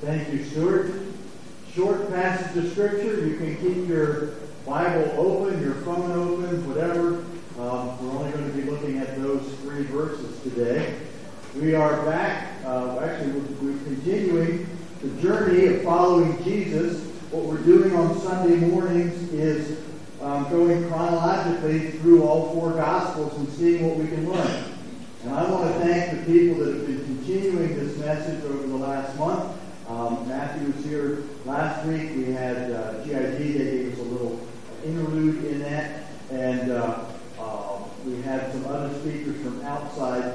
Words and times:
Thank 0.00 0.32
you, 0.32 0.44
Stuart. 0.44 0.92
Short 1.74 2.08
passage 2.10 2.64
of 2.64 2.70
Scripture. 2.70 3.26
You 3.26 3.36
can 3.36 3.56
keep 3.56 3.88
your 3.88 4.34
Bible 4.64 5.12
open, 5.16 5.60
your 5.60 5.74
phone 5.74 6.12
open, 6.12 6.68
whatever. 6.68 7.24
Um, 7.58 7.98
we're 8.00 8.16
only 8.16 8.30
going 8.30 8.48
to 8.48 8.56
be 8.56 8.70
looking 8.70 8.98
at 8.98 9.20
those 9.20 9.42
three 9.62 9.82
verses 9.82 10.40
today. 10.42 11.00
We 11.56 11.74
are 11.74 12.04
back. 12.04 12.64
Uh, 12.64 13.00
actually, 13.00 13.32
we're, 13.32 13.72
we're 13.72 13.84
continuing 13.84 14.68
the 15.02 15.20
journey 15.20 15.66
of 15.66 15.82
following 15.82 16.44
Jesus. 16.44 17.02
What 17.32 17.46
we're 17.46 17.62
doing 17.62 17.92
on 17.96 18.20
Sunday 18.20 18.54
mornings 18.54 19.32
is 19.32 19.80
um, 20.22 20.48
going 20.48 20.88
chronologically 20.88 21.90
through 21.90 22.22
all 22.22 22.54
four 22.54 22.70
Gospels 22.70 23.36
and 23.36 23.48
seeing 23.48 23.88
what 23.88 23.96
we 23.96 24.06
can 24.06 24.30
learn. 24.30 24.64
And 25.24 25.34
I 25.34 25.50
want 25.50 25.74
to 25.74 25.80
thank 25.80 26.24
the 26.24 26.32
people 26.32 26.64
that 26.64 26.72
have 26.72 26.86
been 26.86 27.04
continuing 27.04 27.76
this 27.76 27.98
message 27.98 28.44
over 28.44 28.64
the 28.64 28.76
last 28.76 29.18
month. 29.18 29.57
Um, 29.88 30.28
Matthew 30.28 30.70
was 30.70 30.84
here 30.84 31.22
last 31.46 31.86
week. 31.86 32.10
We 32.14 32.26
had 32.32 32.70
uh, 32.72 33.04
GID. 33.04 33.38
They 33.38 33.54
gave 33.54 33.92
us 33.94 33.98
a 33.98 34.02
little 34.02 34.38
interlude 34.84 35.44
in 35.46 35.60
that. 35.60 36.04
And 36.30 36.72
uh, 36.72 37.06
uh, 37.38 37.78
we 38.04 38.20
had 38.20 38.52
some 38.52 38.66
other 38.66 38.92
speakers 39.00 39.40
from 39.40 39.62
outside. 39.62 40.34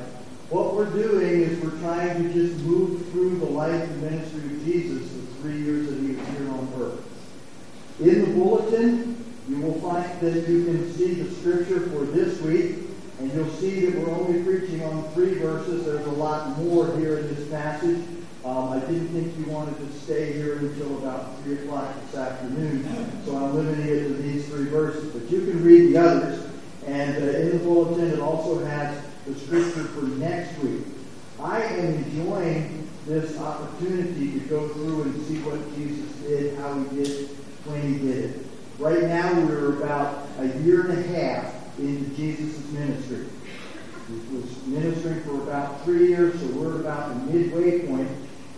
What 0.50 0.74
we're 0.74 0.90
doing 0.90 1.42
is 1.42 1.64
we're 1.64 1.78
trying 1.82 2.24
to 2.24 2.34
just 2.34 2.64
move 2.64 3.08
through 3.12 3.38
the 3.38 3.46
life 3.46 3.84
and 3.84 4.02
ministry 4.02 4.42
of 4.42 4.66
Jesus 4.66 5.12
the 5.12 5.22
three 5.42 5.62
years 5.62 5.88
that 5.88 6.00
he 6.00 6.16
was 6.16 6.28
here 6.30 6.50
on 6.50 6.74
earth. 6.80 8.00
In 8.00 8.22
the 8.22 8.40
bulletin, 8.40 9.24
you 9.48 9.58
will 9.58 9.80
find 9.82 10.20
that 10.22 10.50
you 10.50 10.66
can 10.66 10.92
see 10.94 11.14
the 11.14 11.32
scripture 11.36 11.82
for 11.92 12.06
this 12.06 12.42
week, 12.42 12.78
and 13.20 13.32
you'll 13.32 13.50
see 13.52 13.86
that 13.86 14.00
we're 14.00 14.16
only 14.16 14.42
preaching 14.44 14.84
on 14.84 15.04
three 15.12 15.36
verses. 15.36 15.86
There's 15.86 16.08
a 16.08 16.12
lot 16.12 16.58
more 16.58 16.98
here 16.98 17.20
in 17.20 17.36
this 17.36 17.48
passage. 17.50 18.04
Um, 18.46 18.74
I 18.74 18.80
didn't 18.80 19.08
think 19.08 19.38
you 19.38 19.46
wanted 19.54 19.78
to 19.78 20.00
stay 20.00 20.34
here 20.34 20.58
until 20.58 20.98
about 20.98 21.42
3 21.44 21.60
o'clock 21.60 21.96
this 22.02 22.16
afternoon, 22.16 22.84
so 23.26 23.38
I'm 23.38 23.56
limiting 23.56 23.88
it 23.88 24.04
to 24.04 24.14
these 24.16 24.46
three 24.50 24.66
verses. 24.66 25.14
But 25.14 25.32
you 25.32 25.46
can 25.46 25.64
read 25.64 25.94
the 25.94 25.98
others, 25.98 26.50
and 26.86 27.24
uh, 27.24 27.28
in 27.40 27.52
the 27.52 27.60
bulletin 27.60 28.12
it 28.12 28.20
also 28.20 28.62
has 28.66 29.02
the 29.26 29.36
scripture 29.36 29.86
for 29.86 30.04
next 30.20 30.60
week. 30.60 30.84
I 31.40 31.64
am 31.64 31.86
enjoying 31.86 32.90
this 33.06 33.40
opportunity 33.40 34.38
to 34.38 34.40
go 34.48 34.68
through 34.68 35.04
and 35.04 35.26
see 35.26 35.38
what 35.40 35.76
Jesus 35.76 36.12
did, 36.18 36.58
how 36.58 36.78
he 36.78 36.98
did 36.98 37.08
it, 37.08 37.30
when 37.64 37.82
he 37.82 37.98
did 37.98 38.26
it. 38.26 38.46
Right 38.78 39.04
now 39.04 39.40
we're 39.40 39.82
about 39.82 40.28
a 40.40 40.48
year 40.60 40.90
and 40.90 41.00
a 41.00 41.04
half 41.18 41.80
into 41.80 42.14
Jesus' 42.18 42.62
ministry. 42.74 43.26
He 44.10 44.36
was 44.36 44.68
ministering 44.68 45.22
for 45.22 45.36
about 45.44 45.86
three 45.86 46.10
years, 46.10 46.38
so 46.42 46.48
we're 46.48 46.82
about 46.82 47.08
the 47.08 47.32
midway 47.32 47.88
point 47.88 48.10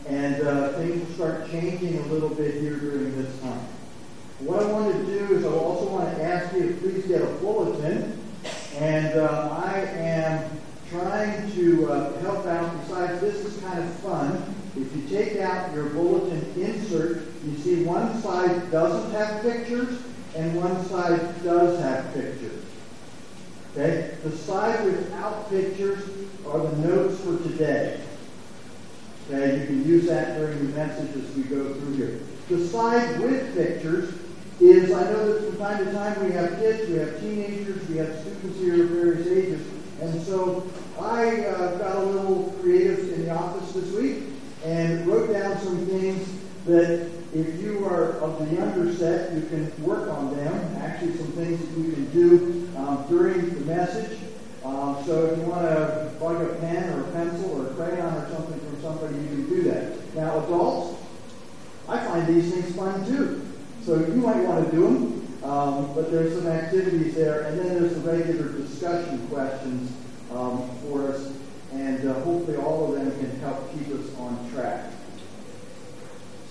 and 0.07 0.41
uh, 0.47 0.73
things 0.73 1.07
will 1.07 1.15
start 1.15 1.49
changing 1.51 1.97
a 1.97 2.05
little 2.07 2.29
bit 2.29 2.55
here 2.55 2.77
during 2.77 3.15
this 3.15 3.39
time. 3.41 3.65
What 4.39 4.63
I 4.63 4.71
want 4.71 4.93
to 4.93 5.05
do 5.05 5.35
is 5.35 5.45
I 5.45 5.49
also 5.49 5.89
want 5.89 6.15
to 6.15 6.23
ask 6.23 6.55
you 6.55 6.67
to 6.67 6.73
please 6.75 7.05
get 7.07 7.21
a 7.21 7.25
bulletin, 7.25 8.21
and 8.75 9.17
uh, 9.17 9.61
I 9.63 9.79
am 9.79 10.49
trying 10.89 11.51
to 11.53 11.91
uh, 11.91 12.19
help 12.19 12.45
out. 12.45 12.81
Besides, 12.81 13.21
this 13.21 13.35
is 13.35 13.61
kind 13.63 13.79
of 13.79 13.93
fun. 13.95 14.55
If 14.77 14.93
you 14.95 15.07
take 15.07 15.39
out 15.39 15.73
your 15.73 15.85
bulletin 15.89 16.53
insert, 16.57 17.23
you 17.45 17.57
see 17.57 17.83
one 17.83 18.21
side 18.21 18.71
doesn't 18.71 19.11
have 19.11 19.41
pictures 19.41 20.01
and 20.35 20.55
one 20.55 20.85
side 20.87 21.43
does 21.43 21.79
have 21.79 22.13
pictures. 22.13 22.63
Okay? 23.71 24.17
The 24.23 24.35
side 24.35 24.83
without 24.85 25.49
pictures 25.49 26.03
are 26.45 26.59
the 26.59 26.75
notes 26.87 27.21
for 27.21 27.37
today. 27.37 28.01
Okay, 29.27 29.61
you 29.61 29.65
can 29.65 29.87
use 29.87 30.05
that 30.05 30.37
during 30.37 30.59
the 30.59 30.77
message 30.77 31.15
as 31.15 31.35
we 31.35 31.43
go 31.43 31.73
through 31.73 31.93
here. 31.93 32.19
The 32.47 32.67
side 32.67 33.19
with 33.19 33.55
pictures 33.55 34.13
is, 34.59 34.91
I 34.91 35.11
know 35.11 35.33
that 35.33 35.49
from 35.49 35.57
time 35.57 35.83
to 35.83 35.91
time 35.91 36.23
we 36.23 36.31
have 36.33 36.59
kids, 36.59 36.87
we 36.89 36.97
have 36.97 37.19
teenagers, 37.19 37.87
we 37.89 37.97
have 37.97 38.19
students 38.19 38.59
here 38.59 38.83
of 38.83 38.89
various 38.91 39.27
ages, 39.27 39.67
and 39.99 40.21
so 40.21 40.69
I 40.99 41.45
uh, 41.45 41.77
got 41.77 41.95
a 41.95 42.05
little 42.05 42.55
creative 42.61 43.13
in 43.13 43.25
the 43.25 43.31
office 43.31 43.71
this 43.73 43.91
week 43.93 44.25
and 44.63 45.07
wrote 45.07 45.33
down 45.33 45.57
some 45.59 45.85
things 45.87 46.29
that 46.65 47.09
if 47.33 47.61
you 47.61 47.83
are 47.85 48.11
of 48.19 48.37
the 48.39 48.55
younger 48.55 48.93
set, 48.93 49.33
you 49.33 49.41
can 49.41 49.83
work 49.83 50.09
on 50.09 50.35
them. 50.35 50.77
Actually, 50.81 51.17
some 51.17 51.31
things 51.33 51.59
that 51.59 51.79
you 51.79 51.91
can 51.93 52.05
do 52.11 52.69
um, 52.77 53.05
during 53.09 53.53
the 53.55 53.61
message. 53.61 54.19
Um, 54.63 55.03
so 55.05 55.25
if 55.25 55.37
you 55.37 55.43
want 55.45 55.63
to 55.63 56.11
bug 56.19 56.41
a 56.41 56.55
pen 56.55 56.93
or 56.93 57.01
a 57.01 57.11
pencil 57.11 57.61
or 57.61 57.67
a 57.67 57.73
crayon 57.75 58.13
or 58.13 58.29
something 58.29 58.59
from 58.59 58.74
somebody, 58.85 59.15
you 59.15 59.27
can 59.27 59.49
do 59.49 59.63
that. 59.63 60.15
Now, 60.15 60.43
adults, 60.43 61.01
I 61.89 62.05
find 62.05 62.27
these 62.27 62.53
things 62.53 62.75
fun 62.75 63.05
too. 63.07 63.41
So 63.83 63.95
you 63.95 64.13
might 64.13 64.43
want 64.43 64.65
to 64.65 64.71
do 64.71 64.83
them, 64.83 65.43
um, 65.43 65.93
but 65.95 66.11
there's 66.11 66.37
some 66.37 66.47
activities 66.47 67.15
there, 67.15 67.41
and 67.41 67.59
then 67.59 67.79
there's 67.79 67.95
the 67.95 68.11
regular 68.11 68.49
discussion 68.49 69.27
questions 69.27 69.91
um, 70.31 70.69
for 70.81 71.07
us, 71.11 71.31
and 71.73 72.07
uh, 72.07 72.13
hopefully 72.21 72.57
all 72.57 72.85
of 72.85 72.99
them 72.99 73.11
can 73.19 73.39
help 73.39 73.71
keep 73.73 73.87
us 73.87 74.15
on 74.19 74.51
track. 74.53 74.91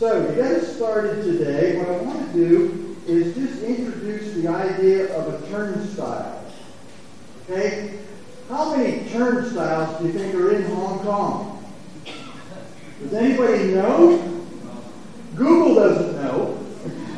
So 0.01 0.27
to 0.27 0.35
get 0.35 0.51
us 0.53 0.77
started 0.77 1.23
today, 1.23 1.79
what 1.79 1.89
I 1.89 1.97
want 1.99 2.33
to 2.33 2.33
do 2.33 2.97
is 3.07 3.35
just 3.35 3.63
introduce 3.63 4.35
the 4.35 4.49
idea 4.49 5.17
of 5.17 5.35
a 5.35 5.47
turnstile. 5.49 6.45
Okay? 7.49 7.99
How 8.49 8.77
many 8.77 9.09
turnstiles 9.11 10.01
do 10.01 10.07
you 10.09 10.13
think 10.13 10.35
are 10.35 10.53
in 10.53 10.65
Hong 10.65 10.99
Kong? 11.01 11.54
Does 13.01 13.15
anybody 13.15 13.75
know? 13.75 14.31
Google 15.37 15.75
doesn't 15.75 16.23
know. 16.23 16.59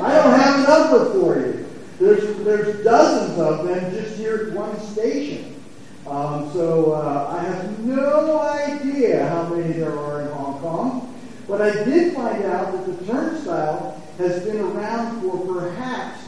I 0.01 0.15
don't 0.15 0.39
have 0.39 0.59
a 0.61 0.69
number 0.69 1.13
for 1.13 1.39
you. 1.39 1.67
There's, 1.99 2.45
there's 2.45 2.85
dozens 2.85 3.39
of 3.39 3.67
them 3.67 3.91
just 3.93 4.17
here 4.17 4.49
at 4.49 4.53
one 4.53 4.79
station. 4.81 5.63
Um, 6.07 6.53
so 6.53 6.93
uh, 6.93 7.37
I 7.37 7.43
have 7.43 7.79
no 7.81 8.41
idea 8.41 9.27
how 9.29 9.49
many 9.49 9.73
there 9.73 9.99
are 9.99 10.23
in 10.23 10.29
Hong 10.29 10.61
Kong. 10.61 11.15
But 11.49 11.63
I 11.63 11.85
did 11.85 12.15
find 12.15 12.45
out 12.45 12.73
that 12.73 12.99
the 12.99 13.07
turnstile 13.07 14.03
has 14.19 14.45
been 14.45 14.61
around 14.61 15.21
for 15.21 15.55
perhaps 15.55 16.21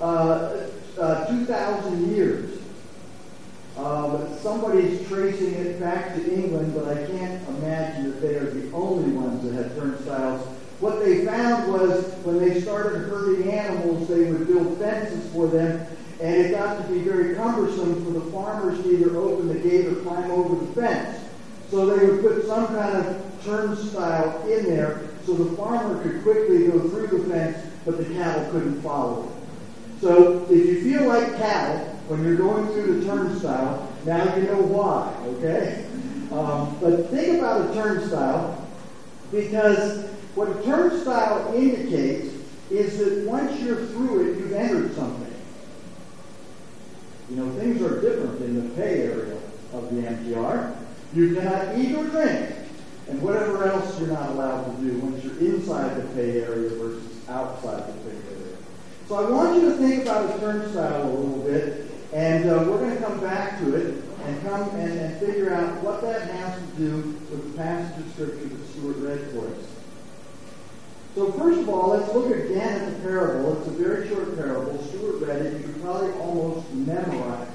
uh, 0.00 0.68
uh, 0.98 1.26
2,000 1.26 2.14
years. 2.14 2.60
Um, 3.76 4.38
somebody's 4.40 5.06
tracing 5.08 5.54
it 5.54 5.80
back 5.80 6.14
to 6.14 6.32
England, 6.32 6.74
but 6.74 6.86
I 6.86 7.06
can't 7.06 7.48
imagine 7.48 8.10
that 8.10 8.22
they 8.22 8.36
are 8.36 8.50
the 8.50 8.72
only 8.72 9.10
ones 9.12 9.42
that 9.42 9.52
have 9.54 9.74
turnstiles. 9.74 10.46
What 10.78 11.00
they 11.00 11.24
found 11.24 11.72
was 11.72 12.04
when 12.24 12.38
they 12.38 12.60
started 12.60 13.08
herding 13.08 13.50
animals, 13.50 14.06
they 14.06 14.30
would 14.30 14.46
build 14.46 14.78
fences 14.78 15.32
for 15.32 15.48
them, 15.48 15.86
and 16.20 16.34
it 16.34 16.52
got 16.52 16.82
to 16.82 16.92
be 16.92 17.00
very 17.00 17.34
cumbersome 17.34 18.04
for 18.04 18.12
the 18.12 18.30
farmers 18.30 18.80
to 18.82 18.92
either 18.92 19.16
open 19.16 19.48
the 19.48 19.58
gate 19.58 19.86
or 19.86 19.96
climb 19.96 20.30
over 20.30 20.64
the 20.64 20.72
fence. 20.72 21.20
So 21.70 21.86
they 21.86 22.06
would 22.06 22.20
put 22.20 22.46
some 22.46 22.68
kind 22.68 22.96
of 22.96 23.44
turnstile 23.44 24.40
in 24.48 24.66
there 24.66 25.00
so 25.26 25.34
the 25.34 25.56
farmer 25.56 26.00
could 26.02 26.22
quickly 26.22 26.68
go 26.68 26.78
through 26.88 27.06
the 27.08 27.28
fence, 27.28 27.58
but 27.84 27.98
the 27.98 28.04
cattle 28.14 28.50
couldn't 28.52 28.80
follow 28.82 29.24
it. 29.24 29.30
So 30.00 30.44
if 30.44 30.66
you 30.66 30.82
feel 30.82 31.08
like 31.08 31.36
cattle, 31.36 31.93
when 32.08 32.22
you're 32.22 32.36
going 32.36 32.66
through 32.68 33.00
the 33.00 33.06
turnstile, 33.06 33.90
now 34.04 34.36
you 34.36 34.42
know 34.42 34.60
why, 34.60 35.14
okay? 35.38 35.86
Um, 36.32 36.76
but 36.80 37.08
think 37.10 37.38
about 37.38 37.70
a 37.70 37.74
turnstile 37.74 38.68
because 39.32 40.06
what 40.34 40.48
a 40.48 40.62
turnstile 40.62 41.54
indicates 41.54 42.34
is 42.70 42.98
that 42.98 43.26
once 43.26 43.58
you're 43.60 43.86
through 43.86 44.20
it, 44.20 44.38
you've 44.38 44.52
entered 44.52 44.94
something. 44.94 45.32
You 47.30 47.36
know, 47.36 47.50
things 47.52 47.80
are 47.80 48.00
different 48.00 48.40
in 48.42 48.68
the 48.68 48.74
pay 48.74 49.02
area 49.02 49.38
of 49.72 49.94
the 49.94 50.02
MTR. 50.02 50.76
You 51.14 51.34
cannot 51.34 51.78
eat 51.78 51.94
or 51.94 52.04
drink, 52.04 52.50
and 53.08 53.22
whatever 53.22 53.64
else 53.64 53.98
you're 53.98 54.10
not 54.10 54.30
allowed 54.30 54.76
to 54.76 54.82
do 54.82 54.98
once 54.98 55.24
you're 55.24 55.38
inside 55.38 55.96
the 55.96 56.02
pay 56.14 56.42
area 56.42 56.68
versus 56.70 57.28
outside 57.28 57.88
the 57.88 58.10
pay 58.10 58.16
area. 58.34 58.56
So 59.08 59.16
I 59.16 59.30
want 59.30 59.62
you 59.62 59.70
to 59.70 59.76
think 59.76 60.02
about 60.02 60.34
a 60.34 60.38
turnstile 60.38 61.02
a 61.02 61.08
little 61.08 61.42
bit 61.44 61.93
and 62.14 62.48
uh, 62.48 62.58
we're 62.58 62.78
going 62.78 62.96
to 62.96 63.02
come 63.02 63.18
back 63.20 63.58
to 63.58 63.74
it 63.74 64.04
and 64.24 64.42
come 64.42 64.70
and, 64.76 64.98
and, 64.98 65.18
figure 65.18 65.52
out 65.52 65.82
what 65.82 66.00
that 66.00 66.30
has 66.30 66.58
to 66.58 66.76
do 66.76 66.96
with 67.28 67.52
the 67.52 67.58
passage 67.58 68.06
of 68.06 68.12
Scripture 68.12 68.48
that 68.48 68.68
Stuart 68.68 68.96
read 68.98 69.30
for 69.32 69.48
us. 69.48 69.66
So 71.16 71.32
first 71.32 71.60
of 71.60 71.68
all, 71.68 71.90
let's 71.90 72.12
look 72.14 72.30
again 72.30 72.82
at 72.82 72.92
the 72.92 73.00
parable. 73.00 73.58
It's 73.58 73.66
a 73.66 73.72
very 73.72 74.08
short 74.08 74.36
parable. 74.36 74.80
Stuart 74.84 75.26
read 75.26 75.42
it. 75.42 75.66
You 75.66 75.74
probably 75.82 76.12
almost 76.20 76.72
memorize 76.72 77.48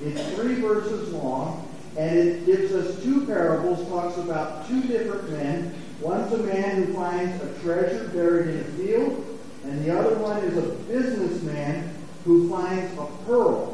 it. 0.00 0.06
It's 0.06 0.34
three 0.36 0.60
verses 0.60 1.12
long, 1.12 1.68
and 1.96 2.16
it 2.16 2.46
gives 2.46 2.72
us 2.72 3.02
two 3.02 3.26
parables, 3.26 3.86
talks 3.88 4.16
about 4.18 4.68
two 4.68 4.80
different 4.82 5.28
men. 5.30 5.74
One's 6.00 6.32
a 6.32 6.38
man 6.38 6.84
who 6.84 6.94
finds 6.94 7.42
a 7.42 7.58
treasure 7.60 8.08
buried 8.08 8.48
in 8.48 8.60
a 8.60 8.64
field, 8.64 9.38
and 9.64 9.84
the 9.84 9.96
other 9.96 10.16
one 10.16 10.38
is 10.38 10.56
a 10.56 10.70
businessman 10.84 11.94
who 12.24 12.48
finds 12.48 12.92
a 12.98 13.06
pearl 13.26 13.73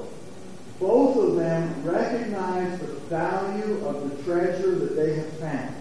both 0.80 1.16
of 1.18 1.36
them 1.36 1.84
recognize 1.84 2.80
the 2.80 2.86
value 2.86 3.86
of 3.86 4.08
the 4.08 4.22
treasure 4.24 4.74
that 4.76 4.96
they 4.96 5.14
have 5.14 5.32
found. 5.34 5.74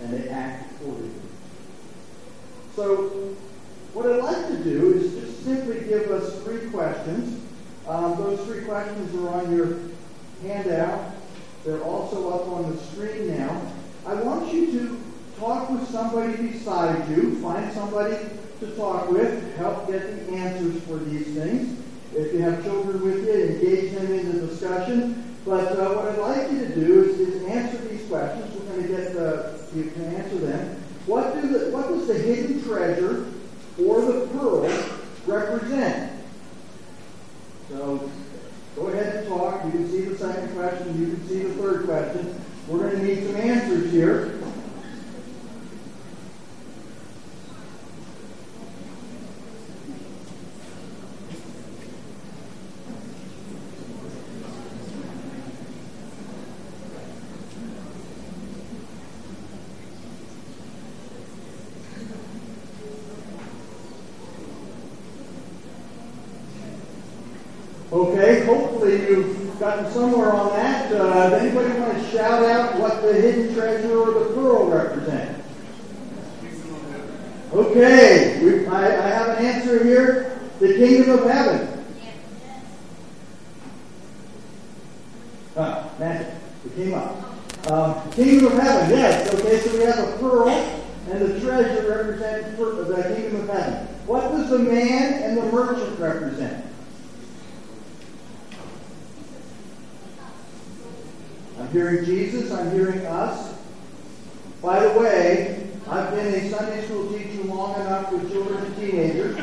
and 0.00 0.12
they 0.12 0.28
act 0.30 0.72
accordingly. 0.72 1.12
So, 2.74 3.36
what 3.94 4.06
I'd 4.06 4.24
like 4.24 4.48
to 4.48 4.64
do 4.64 4.94
is 4.94 5.12
just 5.12 5.44
simply 5.44 5.80
give 5.86 6.10
us 6.10 6.42
three 6.42 6.68
questions. 6.70 7.40
Um, 7.86 8.16
those 8.16 8.40
three 8.46 8.64
questions 8.64 9.14
are 9.14 9.28
on 9.28 9.56
your 9.56 9.78
handout. 10.42 11.14
They're 11.64 11.82
also 11.82 12.30
up 12.30 12.48
on 12.48 12.74
the 12.74 12.82
screen 12.82 13.36
now. 13.36 13.62
I 14.06 14.14
want 14.14 14.52
you 14.52 14.72
to 14.72 15.00
talk 15.38 15.70
with 15.70 15.88
somebody 15.88 16.36
beside 16.36 17.08
you, 17.10 17.40
find 17.40 17.72
somebody 17.72 18.16
to 18.58 18.76
talk 18.76 19.08
with, 19.10 19.56
help 19.56 19.86
get 19.86 20.26
the 20.26 20.32
answers 20.34 20.82
for 20.82 20.96
these 20.96 21.36
things. 21.36 21.81
If 22.14 22.34
you 22.34 22.40
have 22.40 22.62
children 22.62 23.02
with 23.02 23.24
you, 23.26 23.32
engage 23.32 23.94
them 23.94 24.12
in 24.12 24.32
the 24.32 24.46
discussion. 24.46 25.36
But 25.44 25.78
uh, 25.78 25.94
what 25.94 26.08
I'd 26.08 26.18
like 26.18 26.52
you 26.52 26.58
to 26.60 26.74
do 26.74 27.04
is, 27.04 27.18
is 27.18 27.42
answer 27.44 27.78
these 27.88 28.06
questions. 28.08 28.54
We're 28.54 28.66
going 28.74 28.82
to 28.82 28.88
get 28.88 29.16
uh, 29.16 29.52
you 29.74 29.90
can 29.90 30.04
answer 30.14 30.38
them. 30.38 30.82
What, 31.06 31.34
do 31.34 31.48
the, 31.48 31.70
what 31.70 31.88
does 31.88 32.06
the 32.06 32.14
hidden 32.14 32.62
treasure 32.62 33.26
or 33.84 34.00
the 34.02 34.28
pearl 34.28 34.68
represent? 35.26 36.12
So 37.68 38.10
go 38.76 38.86
ahead 38.88 39.16
and 39.16 39.28
talk. 39.28 39.64
You 39.64 39.70
can 39.72 39.90
see 39.90 40.02
the 40.02 40.16
second 40.16 40.54
question. 40.54 41.00
You 41.00 41.16
can 41.16 41.28
see 41.28 41.42
the 41.42 41.54
third 41.54 41.86
question. 41.86 42.40
We're 42.68 42.90
going 42.90 43.00
to 43.00 43.04
need 43.04 43.26
some 43.26 43.36
answers 43.36 43.90
here. 43.90 44.38
Okay, 67.92 68.46
hopefully 68.46 69.06
you've 69.06 69.60
gotten 69.60 69.92
somewhere 69.92 70.32
on 70.32 70.48
that. 70.54 70.90
Uh, 70.90 71.28
does 71.28 71.42
anybody 71.42 71.78
want 71.78 71.92
to 71.92 72.10
shout 72.10 72.42
out 72.42 72.80
what 72.80 73.02
the 73.02 73.12
hidden 73.12 73.54
treasure 73.54 73.98
or 73.98 74.12
the 74.12 74.34
pearl 74.34 74.70
represent? 74.70 75.44
Okay, 77.52 78.42
we, 78.42 78.66
I, 78.66 78.86
I 78.86 79.08
have 79.08 79.28
an 79.36 79.44
answer 79.44 79.84
here. 79.84 80.40
The 80.58 80.74
kingdom 80.74 81.18
of 81.18 81.30
heaven. 81.30 81.84
Ah, 85.54 85.90
magic. 85.98 86.32
It 86.64 86.74
came 86.74 86.94
up. 86.94 87.70
Um, 87.70 88.10
kingdom 88.12 88.46
of 88.46 88.58
heaven, 88.58 88.88
yes. 88.88 89.34
Okay, 89.34 89.60
so 89.60 89.76
we 89.76 89.84
have 89.84 89.98
a 89.98 90.16
pearl, 90.16 90.48
and 90.48 91.20
the 91.20 91.38
treasure 91.62 91.88
represents 91.88 92.58
the 92.58 93.14
kingdom 93.14 93.40
of 93.40 93.48
heaven. 93.48 93.86
What 94.06 94.32
does 94.32 94.50
the 94.50 94.58
man 94.58 95.22
and 95.22 95.36
the 95.36 95.42
merchant 95.52 95.98
represent? 95.98 96.64
I'm 101.58 101.68
hearing 101.68 102.04
Jesus, 102.04 102.50
I'm 102.50 102.70
hearing 102.72 103.06
us. 103.06 103.54
By 104.60 104.80
the 104.80 104.98
way, 104.98 105.68
I've 105.88 106.10
been 106.10 106.34
a 106.34 106.50
Sunday 106.50 106.84
school 106.84 107.12
teacher 107.12 107.44
long 107.44 107.80
enough 107.80 108.12
with 108.12 108.30
children 108.32 108.64
and 108.64 108.76
teenagers. 108.76 109.38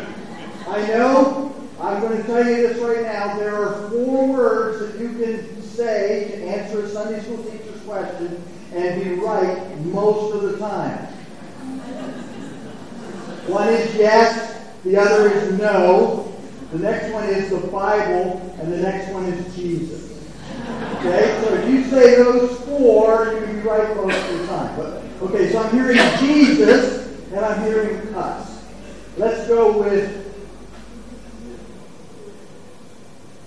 I 0.68 0.88
know, 0.88 1.56
I'm 1.80 2.02
going 2.02 2.18
to 2.18 2.24
tell 2.24 2.46
you 2.46 2.68
this 2.68 2.78
right 2.80 3.04
now, 3.04 3.38
there 3.38 3.56
are 3.56 3.90
four 3.90 4.28
words 4.28 4.80
that 4.80 5.02
you 5.02 5.10
can 5.10 5.62
say 5.62 6.30
to 6.30 6.44
answer 6.46 6.84
a 6.84 6.90
Sunday 6.90 7.22
school 7.22 7.44
teacher's 7.44 7.82
question 7.84 8.44
and 8.74 9.04
be 9.04 9.12
right 9.16 9.78
most 9.86 10.36
of 10.36 10.42
the 10.44 10.58
time. 10.58 11.09
One 13.50 13.68
is 13.70 13.96
yes, 13.96 14.64
the 14.84 14.96
other 14.98 15.32
is 15.32 15.58
no, 15.58 16.32
the 16.72 16.78
next 16.78 17.12
one 17.12 17.24
is 17.26 17.50
the 17.50 17.68
Bible, 17.68 18.56
and 18.62 18.72
the 18.72 18.78
next 18.78 19.12
one 19.12 19.26
is 19.26 19.56
Jesus. 19.56 20.10
Okay, 20.98 21.42
so 21.42 21.56
if 21.56 21.70
you 21.70 21.84
say 21.86 22.18
those 22.18 22.60
four, 22.60 23.34
you 23.34 23.46
can 23.46 23.56
be 23.56 23.68
right 23.68 23.96
most 23.96 24.16
of 24.30 24.40
the 24.40 24.48
time. 24.48 24.76
But 24.76 25.04
okay, 25.24 25.52
so 25.52 25.64
I'm 25.64 25.72
hearing 25.72 25.98
Jesus 26.20 27.08
and 27.32 27.44
I'm 27.44 27.64
hearing 27.64 28.14
us. 28.14 28.64
Let's 29.18 29.48
go 29.48 29.80
with 29.80 30.16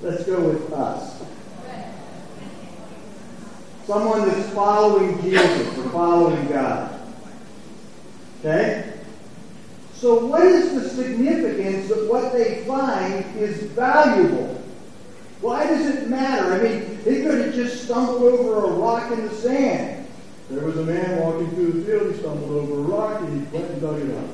let's 0.01 0.25
go 0.25 0.41
with 0.41 0.73
us. 0.73 1.23
Someone 3.87 4.29
that's 4.29 4.51
following 4.51 5.23
Jesus 5.23 5.79
or 5.79 5.91
following 5.91 6.49
God. 6.49 7.01
Okay? 8.41 8.92
So 10.03 10.17
what 10.27 10.43
is 10.43 10.75
the 10.75 10.89
significance 10.89 11.87
that 11.87 12.11
what 12.11 12.33
they 12.33 12.65
find 12.65 13.25
is 13.37 13.63
valuable? 13.71 14.61
Why 15.41 15.65
does 15.65 15.87
it 15.87 16.09
matter? 16.09 16.55
I 16.55 16.59
mean, 16.61 16.99
they 17.05 17.23
could 17.23 17.41
have 17.41 17.55
just 17.55 17.85
stumbled 17.85 18.21
over 18.21 18.65
a 18.65 18.73
rock 18.73 19.13
in 19.13 19.29
the 19.29 19.33
sand. 19.33 20.09
There 20.51 20.65
was 20.67 20.77
a 20.77 20.83
man 20.83 21.21
walking 21.21 21.49
through 21.51 21.71
the 21.71 21.85
field. 21.85 22.13
He 22.13 22.19
stumbled 22.19 22.51
over 22.51 22.81
a 22.81 22.83
rock 22.83 23.21
and 23.21 23.47
he 23.47 23.57
went 23.57 23.71
and 23.71 23.81
dug 23.81 24.01
it 24.01 24.19
up. 24.19 24.27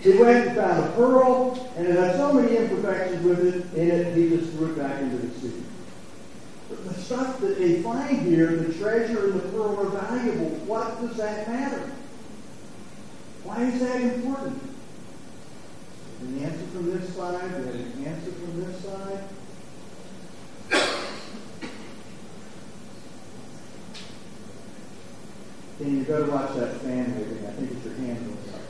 He 0.00 0.12
went 0.14 0.46
and 0.46 0.56
found 0.56 0.82
a 0.82 0.92
pearl, 0.92 1.70
and 1.76 1.86
it 1.86 1.94
had 1.94 2.16
so 2.16 2.32
many 2.32 2.56
imperfections 2.56 3.22
with 3.22 3.40
it 3.40 3.78
in 3.78 3.90
it, 3.90 4.16
he 4.16 4.30
just 4.30 4.50
threw 4.52 4.72
it 4.72 4.78
back 4.78 4.98
into 5.02 5.18
the 5.18 5.40
sea. 5.40 5.62
But 6.70 6.88
the 6.88 6.94
stuff 6.94 7.38
that 7.40 7.58
they 7.58 7.82
find 7.82 8.22
here, 8.22 8.56
the 8.56 8.72
treasure 8.72 9.26
and 9.26 9.34
the 9.34 9.46
pearl, 9.50 9.78
are 9.78 9.90
valuable. 9.90 10.48
What 10.64 11.02
does 11.02 11.18
that 11.18 11.46
matter? 11.48 11.92
Why 13.44 13.62
is 13.62 13.80
that 13.80 14.00
important? 14.00 14.62
An 16.20 16.38
answer 16.44 16.66
from 16.66 16.90
this 16.90 17.14
side, 17.16 17.42
we 17.42 17.66
have 17.66 17.74
an 17.74 18.04
answer 18.04 18.32
from 18.32 18.64
this 18.64 18.84
side. 18.84 19.24
And 25.80 25.96
you 25.96 26.04
better 26.04 26.30
watch 26.30 26.54
that 26.56 26.76
fan 26.82 27.16
waving. 27.16 27.46
I 27.46 27.52
think 27.52 27.72
it's 27.72 27.84
your 27.86 27.94
hand 27.94 28.18
going 28.18 28.54
up. 28.54 28.60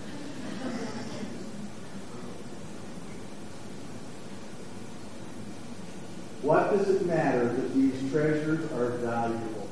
What 6.42 6.70
does 6.70 6.88
it 6.88 7.06
matter 7.06 7.52
that 7.52 7.74
these 7.74 8.12
treasures 8.12 8.70
are 8.72 8.90
valuable? 8.98 9.68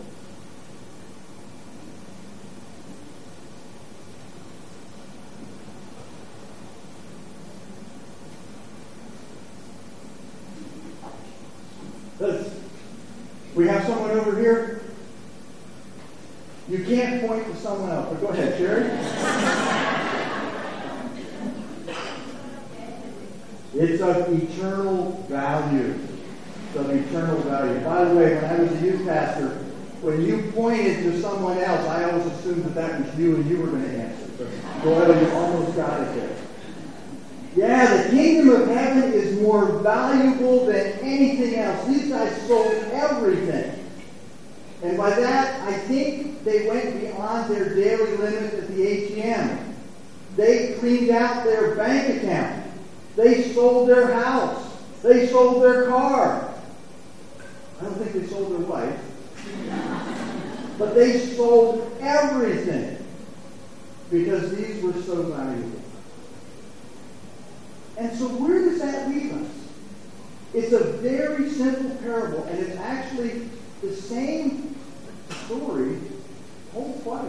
Let's, 12.18 12.50
we 13.54 13.68
have 13.68 13.84
someone 13.84 14.10
over 14.10 14.36
here. 14.40 14.82
You 16.68 16.84
can't 16.84 17.26
point 17.26 17.46
to 17.46 17.56
someone 17.56 17.90
else, 17.90 18.08
but 18.10 18.20
go 18.20 18.26
ahead, 18.28 18.58
Sherry. 18.58 18.90
it's 23.74 24.02
of 24.02 24.42
eternal 24.42 25.12
value. 25.28 25.98
It's 26.66 26.76
of 26.76 26.90
eternal 26.90 27.38
value. 27.38 27.80
By 27.80 28.04
the 28.04 28.14
way, 28.14 28.34
when 28.34 28.44
I 28.44 28.58
was 28.60 28.72
a 28.72 28.84
youth 28.84 29.06
pastor, 29.06 29.64
when 30.02 30.20
you 30.22 30.52
pointed 30.54 31.04
to 31.04 31.22
someone 31.22 31.56
else, 31.56 31.88
I 31.88 32.10
always 32.10 32.26
assumed 32.26 32.64
that 32.64 32.74
that 32.74 33.00
was 33.00 33.18
you 33.18 33.36
and 33.36 33.48
you 33.48 33.58
were 33.62 33.68
going 33.68 33.84
to 33.84 33.90
answer. 33.90 34.28
So, 34.36 34.44
boy, 34.82 35.20
you 35.20 35.30
almost 35.30 35.74
got 35.74 36.02
it 36.02 36.14
there. 36.16 36.36
Yeah, 37.56 38.02
the 38.02 38.10
kingdom 38.10 38.50
of 38.50 38.68
heaven 38.68 39.12
is 39.14 39.40
more 39.40 39.78
valuable 39.78 40.66
than 40.66 40.98
anything 41.18 41.56
else. 41.56 41.86
These 41.86 42.08
guys 42.08 42.46
sold 42.46 42.72
everything. 42.92 43.84
And 44.82 44.96
by 44.96 45.10
that, 45.10 45.60
I 45.68 45.72
think 45.72 46.44
they 46.44 46.68
went 46.68 47.00
beyond 47.00 47.52
their 47.52 47.74
daily 47.74 48.16
limit 48.16 48.54
at 48.54 48.68
the 48.68 48.74
ATM. 48.74 49.74
They 50.36 50.74
cleaned 50.74 51.10
out 51.10 51.44
their 51.44 51.74
bank 51.74 52.22
account. 52.22 52.64
They 53.16 53.52
sold 53.52 53.88
their 53.88 54.14
house. 54.14 54.72
They 55.02 55.26
sold 55.26 55.62
their 55.62 55.88
car. 55.88 56.54
I 57.80 57.84
don't 57.84 57.94
think 57.94 58.12
they 58.12 58.26
sold 58.32 58.52
their 58.52 58.66
wife. 58.66 59.00
but 60.78 60.94
they 60.94 61.18
sold 61.18 61.96
everything 62.00 63.04
because 64.10 64.54
these 64.56 64.82
were 64.82 64.92
so 65.02 65.22
valuable. 65.22 65.82
And 67.96 68.16
so 68.16 68.28
where 68.28 68.60
does 68.60 68.80
that 68.80 69.08
leave 69.08 69.32
us? 69.32 69.57
It's 70.54 70.72
a 70.72 70.84
very 70.98 71.50
simple 71.50 71.90
parable, 71.96 72.44
and 72.44 72.58
it's 72.58 72.76
actually 72.78 73.48
the 73.82 73.94
same 73.94 74.76
story 75.44 75.98
told 76.72 77.02
twice. 77.02 77.24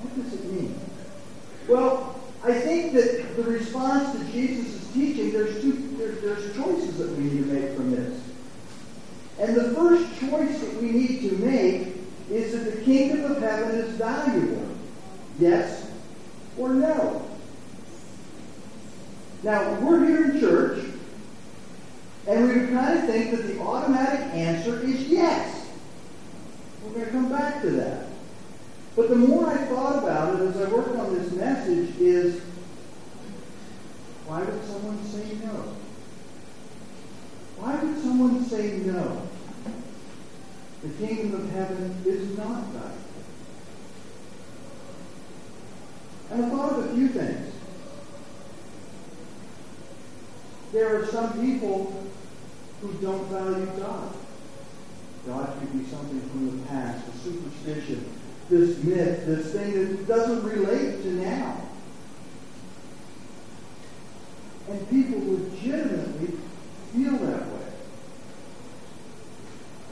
What 0.00 0.22
does 0.22 0.32
it 0.34 0.44
mean? 0.52 0.78
Well, 1.68 2.20
I 2.44 2.52
think 2.52 2.92
that 2.94 3.36
the 3.36 3.42
response 3.42 4.16
to 4.16 4.24
Jesus' 4.32 4.92
teaching, 4.92 5.32
there's 5.32 5.60
two 5.60 5.72
there, 5.96 6.12
there's 6.12 6.54
choices 6.54 6.98
that 6.98 7.10
we 7.16 7.24
need 7.24 7.44
to 7.44 7.52
make 7.52 7.74
from 7.74 7.90
this. 7.90 8.22
And 9.38 9.56
the 9.56 9.74
first 9.74 10.20
choice 10.20 10.60
that 10.60 10.80
we 10.80 10.90
need 10.92 11.28
to 11.28 11.36
make 11.38 11.96
is 12.30 12.52
that 12.52 12.76
the 12.76 12.82
kingdom 12.82 13.30
of 13.30 13.38
heaven 13.38 13.74
is 13.76 13.90
valuable. 13.96 14.68
Yes 15.38 15.86
or 16.56 16.70
no? 16.70 17.22
Now, 19.46 19.74
we're 19.74 20.04
here 20.04 20.24
in 20.24 20.40
church, 20.40 20.84
and 22.26 22.48
we 22.48 22.66
kind 22.74 22.98
of 22.98 23.04
think 23.04 23.30
that 23.30 23.42
the 23.46 23.60
automatic 23.60 24.18
answer 24.34 24.82
is 24.82 25.06
yes. 25.06 25.68
We're 26.82 26.94
going 26.94 27.04
to 27.04 27.12
come 27.12 27.30
back 27.30 27.62
to 27.62 27.70
that. 27.70 28.08
But 28.96 29.08
the 29.08 29.14
more 29.14 29.48
I 29.48 29.58
thought 29.66 30.02
about 30.02 30.40
it 30.40 30.48
as 30.48 30.56
I 30.60 30.68
worked 30.68 30.98
on 30.98 31.14
this 31.14 31.32
message 31.34 31.94
is, 32.00 32.42
why 34.26 34.42
would 34.42 34.64
someone 34.64 35.04
say 35.04 35.36
no? 35.44 35.76
Why 37.58 37.76
would 37.76 38.02
someone 38.02 38.44
say 38.46 38.78
no? 38.78 39.28
The 40.82 40.88
kingdom 41.06 41.40
of 41.40 41.52
heaven 41.52 42.02
is 42.04 42.36
not 42.36 42.64
valuable. 42.64 42.96
And 46.32 46.44
I 46.44 46.48
thought 46.50 46.72
of 46.72 46.90
a 46.90 46.94
few 46.96 47.08
things. 47.10 47.55
There 50.76 50.94
are 50.94 51.06
some 51.06 51.32
people 51.40 52.04
who 52.82 52.92
don't 53.00 53.26
value 53.28 53.64
God. 53.78 54.14
God 55.26 55.58
could 55.58 55.72
be 55.72 55.90
something 55.90 56.20
from 56.28 56.60
the 56.60 56.66
past, 56.66 57.08
a 57.08 57.12
superstition, 57.16 58.06
this 58.50 58.84
myth, 58.84 59.24
this 59.24 59.54
thing 59.54 59.72
that 59.72 60.06
doesn't 60.06 60.44
relate 60.44 61.02
to 61.02 61.12
now. 61.12 61.62
And 64.68 64.90
people 64.90 65.18
legitimately 65.18 66.36
feel 66.92 67.12
that 67.12 67.46
way. 67.46 67.72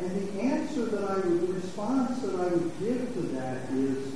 And 0.01 0.29
the 0.29 0.43
answer 0.43 0.85
that 0.85 1.11
I 1.11 1.15
would, 1.15 1.49
the 1.49 1.53
response 1.55 2.21
that 2.21 2.35
I 2.35 2.49
would 2.49 2.73
give 2.79 3.15
to 3.15 3.21
that 3.39 3.71
is 3.71 4.13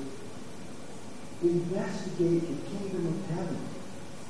investigate 1.42 2.42
the 2.42 2.70
kingdom 2.70 3.06
of 3.06 3.30
heaven. 3.34 3.67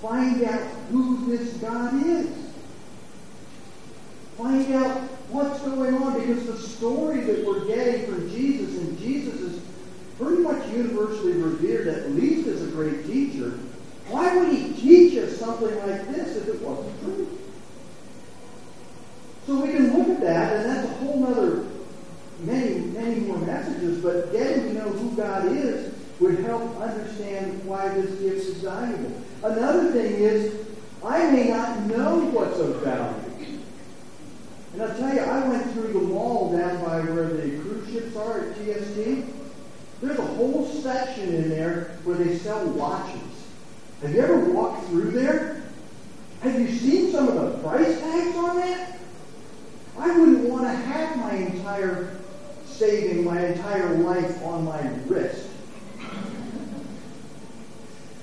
Find 0.02 0.44
out 0.44 0.60
who 0.90 1.26
this 1.26 1.54
God 1.54 2.06
is. 2.06 2.30
Find 4.36 4.72
out 4.74 5.00
what's 5.30 5.60
going 5.62 5.94
on 5.94 6.20
because 6.20 6.46
the 6.46 6.56
story 6.56 7.20
that 7.20 7.44
we're 7.44 7.66
getting 7.66 8.06
from 8.06 8.30
Jesus, 8.30 8.78
and 8.78 8.98
Jesus 8.98 9.40
is 9.40 9.60
pretty 10.16 10.42
much 10.42 10.68
universally 10.68 11.32
revered, 11.32 11.88
at 11.88 12.10
least 12.12 12.46
as 12.46 12.62
a 12.62 12.70
great 12.70 13.06
teacher. 13.06 13.58
Why 14.08 14.36
would 14.36 14.52
he 14.52 14.72
teach 14.74 15.18
us 15.18 15.36
something 15.36 15.76
like 15.80 16.08
this 16.08 16.36
if 16.36 16.48
it 16.48 16.62
wasn't 16.62 17.00
true? 17.00 17.38
So 19.46 19.60
we 19.60 19.72
can 19.72 19.98
look 19.98 20.08
at 20.08 20.20
that, 20.20 20.56
and 20.56 20.70
that's 20.70 20.88
a 20.88 20.94
whole 20.94 21.26
other 21.26 21.66
many, 22.40 22.78
many 22.78 23.20
more 23.20 23.38
messages, 23.38 24.02
but 24.02 24.30
getting 24.30 24.62
to 24.68 24.72
know 24.74 24.90
who 24.90 25.16
God 25.16 25.46
is 25.46 25.92
would 26.20 26.40
help 26.40 26.76
understand 26.80 27.64
why 27.64 27.88
this 27.88 28.18
gift 28.20 28.46
is 28.48 28.56
valuable. 28.56 29.12
Another 29.42 29.92
thing 29.92 30.14
is, 30.14 30.66
I 31.04 31.30
may 31.30 31.48
not 31.48 31.80
know 31.86 32.20
what's 32.32 32.58
of 32.58 32.82
value. 32.82 33.60
And 34.72 34.82
I'll 34.82 34.96
tell 34.96 35.14
you, 35.14 35.20
I 35.20 35.48
went 35.48 35.72
through 35.72 35.92
the 35.92 36.00
mall 36.00 36.56
down 36.56 36.84
by 36.84 37.00
where 37.00 37.28
the 37.28 37.58
cruise 37.60 37.90
ships 37.90 38.16
are 38.16 38.50
at 38.50 38.56
TST. 38.56 39.24
There's 40.00 40.18
a 40.18 40.22
whole 40.22 40.66
section 40.66 41.34
in 41.34 41.48
there 41.48 41.96
where 42.04 42.16
they 42.16 42.36
sell 42.38 42.64
watches. 42.66 43.20
Have 44.02 44.14
you 44.14 44.20
ever 44.20 44.38
walked 44.50 44.86
through 44.88 45.10
there? 45.12 45.62
Have 46.42 46.60
you 46.60 46.70
seen 46.70 47.10
some 47.10 47.28
of 47.28 47.34
the 47.34 47.58
price 47.58 47.98
tags 47.98 48.36
on 48.36 48.56
that? 48.56 48.98
I 49.98 50.18
wouldn't 50.18 50.48
want 50.48 50.64
to 50.64 50.70
have 50.72 51.16
my 51.16 51.32
entire 51.32 52.16
saving, 52.66 53.24
my 53.24 53.46
entire 53.46 53.94
life 53.96 54.40
on 54.44 54.64
my 54.64 54.80
wrist. 55.06 55.47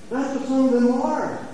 That's 0.09 0.37
what 0.37 0.47
some 0.47 0.65
of 0.65 0.73
them 0.73 1.01
are. 1.01 1.47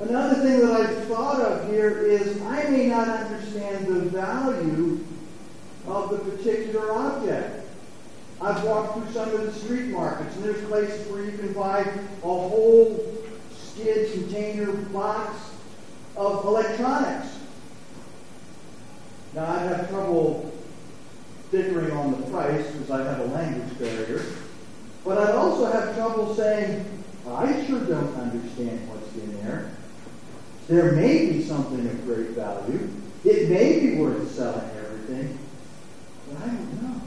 Another 0.00 0.34
thing 0.42 0.60
that 0.60 0.72
I've 0.72 1.04
thought 1.06 1.40
of 1.40 1.70
here 1.70 2.02
is 2.02 2.40
I 2.42 2.68
may 2.68 2.88
not 2.88 3.08
understand 3.08 3.86
the 3.86 4.00
value 4.10 5.04
of 5.86 6.10
the 6.10 6.18
particular 6.18 6.92
object. 6.92 7.66
I've 8.40 8.64
walked 8.64 8.98
through 8.98 9.12
some 9.12 9.30
of 9.30 9.42
the 9.42 9.52
street 9.52 9.86
markets, 9.86 10.34
and 10.36 10.44
there's 10.44 10.64
places 10.66 11.06
where 11.10 11.24
you 11.24 11.38
can 11.38 11.52
buy 11.52 11.80
a 11.80 12.26
whole 12.26 13.14
skid 13.56 14.12
container 14.12 14.72
box 14.72 15.38
of 16.16 16.44
electronics. 16.44 17.28
Now, 19.34 19.46
I 19.46 19.58
have 19.60 19.88
trouble 19.88 20.52
bickering 21.50 21.92
on 21.92 22.20
the 22.20 22.26
price 22.28 22.66
because 22.66 22.90
I 22.90 23.04
have 23.04 23.20
a 23.20 23.26
language 23.26 23.78
barrier. 23.78 24.24
But 25.04 25.18
I 25.18 25.32
also 25.32 25.70
have 25.70 25.94
trouble 25.94 26.34
saying, 26.34 26.86
I 27.28 27.66
sure 27.66 27.80
don't 27.80 28.14
understand 28.16 28.88
what's 28.88 29.14
in 29.14 29.42
there. 29.42 29.70
There 30.68 30.92
may 30.92 31.30
be 31.30 31.42
something 31.42 31.86
of 31.86 32.04
great 32.06 32.30
value. 32.30 32.88
It 33.24 33.50
may 33.50 33.80
be 33.80 33.96
worth 33.96 34.30
selling 34.34 34.70
everything. 34.78 35.38
But 36.28 36.42
I 36.42 36.46
don't 36.46 36.82
know. 36.82 37.00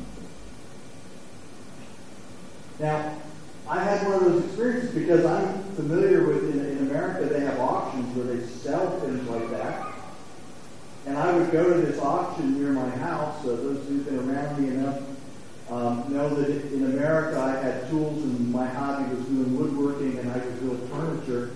Now, 2.79 3.17
I 3.67 3.83
had 3.83 4.07
one 4.07 4.13
of 4.13 4.23
those 4.25 4.45
experiences 4.45 4.93
because 4.93 5.25
I'm 5.25 5.63
familiar 5.73 6.27
with, 6.27 6.55
in, 6.55 6.65
in 6.65 6.77
America, 6.89 7.25
they 7.25 7.39
have 7.41 7.59
auctions 7.59 8.15
where 8.15 8.35
they 8.35 8.45
sell 8.45 8.99
things 8.99 9.27
like 9.27 9.49
that. 9.51 9.93
And 11.07 11.17
I 11.17 11.35
would 11.35 11.51
go 11.51 11.73
to 11.73 11.81
this 11.81 11.99
auction 11.99 12.61
near 12.61 12.71
my 12.73 12.89
house. 12.89 13.41
So 13.43 13.55
those 13.55 13.87
who've 13.87 14.05
been 14.05 14.29
around 14.29 14.61
me 14.61 14.69
enough 14.69 15.01
um, 15.69 16.05
know 16.13 16.29
that 16.29 16.49
in 16.71 16.85
America 16.85 17.39
I 17.39 17.61
had 17.61 17.89
tools 17.89 18.23
and 18.23 18.51
my 18.51 18.67
hobby 18.67 19.13
was 19.13 19.25
doing 19.25 19.57
woodworking 19.57 20.17
and 20.19 20.31
I 20.31 20.37
would 20.37 20.61
build 20.61 20.89
furniture. 20.89 21.51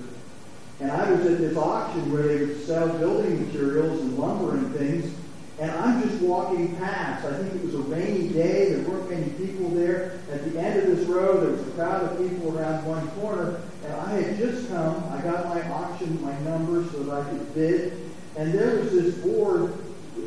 And 0.82 0.92
I 0.92 1.12
was 1.12 1.26
at 1.26 1.38
this 1.38 1.56
auction 1.56 2.12
where 2.12 2.24
they 2.24 2.46
would 2.46 2.66
sell 2.66 2.90
building 2.98 3.46
materials 3.46 4.02
and 4.02 4.18
lumber 4.18 4.56
and 4.56 4.76
things. 4.76 5.14
And 5.60 5.70
I'm 5.72 6.02
just 6.02 6.20
walking 6.24 6.76
past. 6.78 7.24
I 7.24 7.38
think 7.38 7.54
it 7.54 7.64
was 7.64 7.76
a 7.76 7.82
rainy 7.82 8.30
day. 8.30 8.74
There 8.74 8.90
weren't 8.90 9.12
many 9.12 9.30
people 9.34 9.70
there. 9.70 10.20
At 10.32 10.52
the 10.52 10.60
end 10.60 10.80
of 10.80 10.98
this 10.98 11.08
road, 11.08 11.44
there 11.44 11.52
was 11.52 11.68
a 11.68 11.72
crowd 11.72 12.04
of 12.04 12.18
people 12.18 12.58
around 12.58 12.84
one 12.84 13.08
corner. 13.12 13.62
And 13.86 13.94
I 13.94 14.10
had 14.22 14.38
just 14.38 14.70
come. 14.70 15.04
I 15.12 15.22
got 15.22 15.46
my 15.46 15.62
auction, 15.70 16.20
my 16.24 16.38
number, 16.40 16.84
so 16.92 17.04
that 17.04 17.14
I 17.14 17.30
could 17.30 17.54
bid. 17.54 18.10
And 18.38 18.52
there 18.52 18.78
was 18.78 18.92
this 18.92 19.16
board, 19.16 19.76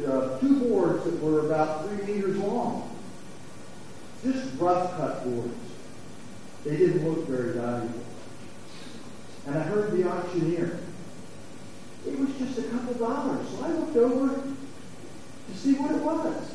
uh, 0.06 0.38
two 0.38 0.60
boards 0.60 1.04
that 1.04 1.20
were 1.20 1.46
about 1.46 1.88
three 1.88 2.14
meters 2.14 2.36
long. 2.36 2.93
Just 4.24 4.58
rough 4.58 4.96
cut 4.96 5.24
boards. 5.24 5.54
They 6.64 6.78
didn't 6.78 7.06
look 7.06 7.28
very 7.28 7.52
valuable. 7.52 8.00
And 9.46 9.58
I 9.58 9.62
heard 9.64 9.92
the 9.92 10.08
auctioneer. 10.08 10.80
It 12.06 12.18
was 12.18 12.30
just 12.38 12.58
a 12.58 12.62
couple 12.62 12.94
dollars. 12.94 13.46
So 13.50 13.64
I 13.64 13.68
looked 13.68 13.96
over 13.96 14.34
to 14.34 15.58
see 15.58 15.74
what 15.74 15.90
it 15.90 16.02
was. 16.02 16.54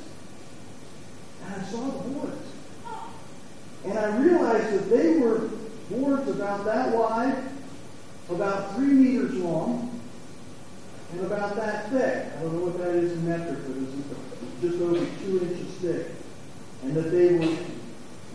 And 1.46 1.62
I 1.62 1.64
saw 1.66 1.92
the 1.92 2.10
boards. 2.10 2.48
And 3.86 4.00
I 4.00 4.18
realized 4.18 4.74
that 4.74 4.90
they 4.90 5.18
were 5.18 5.50
boards 5.92 6.28
about 6.28 6.66
that 6.66 6.96
wide, 6.96 7.38
about 8.32 8.76
three 8.76 8.88
meters 8.88 9.36
long, 9.36 10.02
and 11.12 11.22
about 11.22 11.56
that 11.56 11.92
thick. 11.92 12.34
I 12.36 12.42
don't 12.42 12.54
know 12.54 12.66
what 12.66 12.80
that 12.80 12.96
is 12.96 13.14
in 13.14 13.30
metric, 13.30 13.60
but 13.68 13.78
it's 13.78 14.62
just 14.62 14.82
over 14.82 15.06
two 15.24 15.40
inches 15.46 15.74
thick. 15.76 16.19
And 16.83 16.93
that 16.95 17.12
they 17.12 17.36
were 17.36 17.57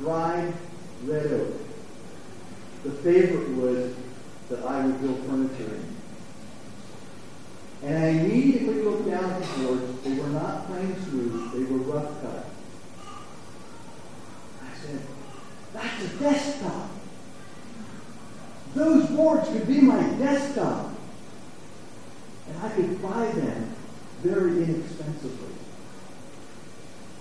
dried 0.00 0.52
red 1.04 1.26
oak. 1.26 1.54
The 2.82 2.90
favorite 2.90 3.48
wood 3.50 3.96
that 4.50 4.64
I 4.64 4.84
would 4.84 5.00
build 5.00 5.24
furniture 5.26 5.74
in. 5.74 5.94
And 7.82 8.04
I 8.04 8.08
immediately 8.08 8.82
looked 8.82 9.08
down 9.08 9.24
at 9.24 9.42
the 9.42 9.62
boards. 9.62 10.02
They 10.02 10.14
were 10.14 10.28
not 10.28 10.66
plain 10.66 10.96
smooth, 11.04 11.52
they 11.52 11.72
were 11.72 11.78
rough 11.78 12.22
cut. 12.22 12.46
I 14.62 14.76
said, 14.82 15.00
that's 15.72 16.04
a 16.04 16.08
desktop. 16.18 16.90
Those 18.74 19.06
boards 19.08 19.48
could 19.48 19.66
be 19.66 19.80
my 19.80 20.02
desktop. 20.14 20.90
And 22.48 22.58
I 22.58 22.68
could 22.70 23.02
buy 23.02 23.26
them 23.32 23.74
very 24.22 24.64
inexpensively. 24.64 25.53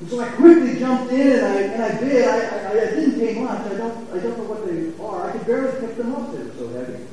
And 0.03 0.11
so 0.11 0.19
I 0.19 0.27
quickly 0.31 0.77
jumped 0.77 1.13
in 1.13 1.31
and 1.31 1.45
I, 1.45 1.59
and 1.61 1.81
I 1.81 1.97
bid. 2.01 2.27
I, 2.27 2.39
I, 2.39 2.71
I 2.71 2.73
didn't 2.73 3.19
pay 3.21 3.39
much. 3.39 3.65
I 3.71 3.75
don't, 3.75 4.11
I 4.11 4.19
don't 4.19 4.37
know 4.37 4.43
what 4.43 4.67
they 4.67 5.01
are. 5.01 5.29
I 5.29 5.31
could 5.31 5.47
barely 5.47 5.79
pick 5.79 5.95
them 5.95 6.13
up. 6.13 6.33
They 6.33 6.43
were 6.43 6.53
so 6.55 6.67
heavy. 6.73 7.05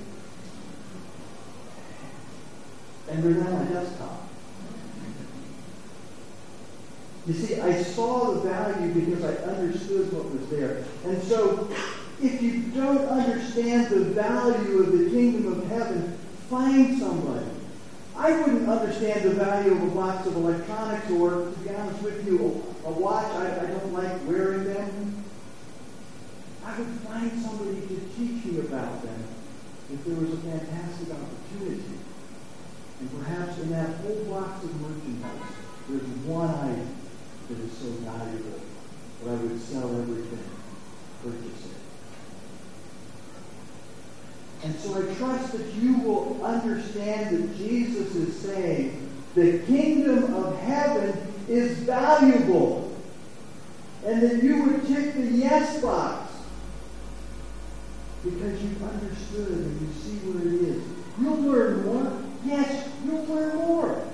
And 3.11 3.23
they're 3.23 3.45
now 3.45 3.59
my 3.59 3.65
desktop. 3.71 4.29
You 7.29 7.35
see, 7.35 7.61
I 7.61 7.81
saw 7.81 8.33
the 8.33 8.41
value 8.41 8.93
because 8.93 9.23
I 9.23 9.35
understood 9.45 10.13
what 10.13 10.25
was 10.33 10.49
there. 10.49 10.83
And 11.05 11.23
so, 11.23 11.71
if 12.21 12.43
you 12.43 12.63
don't 12.75 13.07
understand 13.07 13.87
the 13.91 14.01
value 14.01 14.81
of 14.81 14.99
the 14.99 15.11
kingdom 15.11 15.53
of 15.53 15.65
heaven, 15.69 16.19
find 16.49 16.99
somebody. 16.99 17.47
I 18.17 18.33
wouldn't 18.33 18.69
understand 18.69 19.23
the 19.23 19.35
value 19.35 19.75
of 19.75 19.83
a 19.85 19.95
box 19.95 20.27
of 20.27 20.35
electronics 20.35 21.09
or, 21.13 21.53
to 21.53 21.59
be 21.63 21.71
honest 21.71 22.03
with 22.03 22.27
you, 22.27 22.65
a 22.85 22.91
watch. 22.91 23.33
I, 23.33 23.65
I 23.65 23.67
don't 23.67 23.93
like 23.93 24.27
wearing 24.27 24.65
them. 24.65 25.25
I 26.65 26.79
would 26.79 27.01
find 27.01 27.43
somebody 27.43 27.81
to 27.81 28.01
teach 28.17 28.45
me 28.45 28.61
about 28.61 29.03
them 29.03 29.25
if 29.93 30.05
there 30.05 30.17
was 30.17 30.33
a 30.33 30.37
fantastic 30.37 31.09
opportunity. 31.11 31.99
And 33.01 33.25
perhaps 33.25 33.59
in 33.59 33.71
that 33.71 33.97
whole 33.97 34.25
box 34.25 34.65
of 34.65 34.81
merchandise, 34.81 35.55
there's 35.89 36.03
one 36.27 36.51
item 36.51 36.97
that 37.49 37.59
is 37.59 37.73
so 37.73 37.87
valuable 38.05 38.61
that 39.25 39.31
I 39.31 39.35
would 39.37 39.61
sell 39.61 39.89
everything, 39.89 40.51
purchase 41.23 41.67
it. 41.67 41.81
And 44.63 44.79
so 44.79 44.95
I 44.95 45.15
trust 45.15 45.53
that 45.53 45.73
you 45.75 45.99
will 45.99 46.45
understand 46.45 47.37
that 47.37 47.57
Jesus 47.57 48.15
is 48.15 48.37
saying 48.37 49.09
the 49.35 49.61
kingdom 49.61 50.35
of 50.35 50.59
heaven 50.61 51.30
is 51.51 51.79
valuable. 51.81 52.97
And 54.07 54.23
that 54.23 54.43
you 54.43 54.63
would 54.63 54.87
tick 54.87 55.15
the 55.15 55.27
yes 55.27 55.83
box 55.83 56.33
because 58.25 58.63
you've 58.63 58.83
understood 58.83 59.49
and 59.49 59.81
you 59.81 59.93
see 59.95 60.17
where 60.29 60.47
it 60.47 60.77
is. 60.77 60.83
You'll 61.21 61.37
learn 61.37 61.85
more. 61.85 62.23
Yes, 62.45 62.89
you'll 63.05 63.25
learn 63.25 63.57
more. 63.57 64.09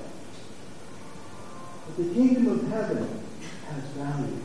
But 1.87 1.97
the 1.97 2.15
kingdom 2.15 2.49
of 2.49 2.69
heaven 2.69 3.23
has 3.69 3.85
value. 3.91 4.41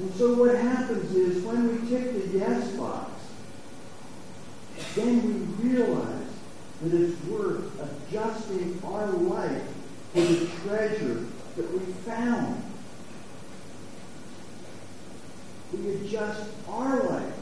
And 0.00 0.14
so 0.14 0.34
what 0.34 0.56
happens 0.56 1.14
is 1.14 1.42
when 1.42 1.68
we 1.68 1.88
tick 1.88 2.12
the 2.12 2.38
yes 2.38 2.68
box, 2.72 3.10
then 4.94 5.22
we 5.24 5.70
realize 5.70 6.28
that 6.82 6.92
it's 6.92 7.24
worth 7.24 7.72
adjusting 7.80 8.78
our 8.84 9.06
life 9.06 9.62
for 10.16 10.22
the 10.22 10.46
treasure 10.64 11.26
that 11.56 11.72
we 11.72 11.92
found. 12.06 12.62
We 15.74 15.90
adjust 15.92 16.48
our 16.66 17.02
life 17.02 17.34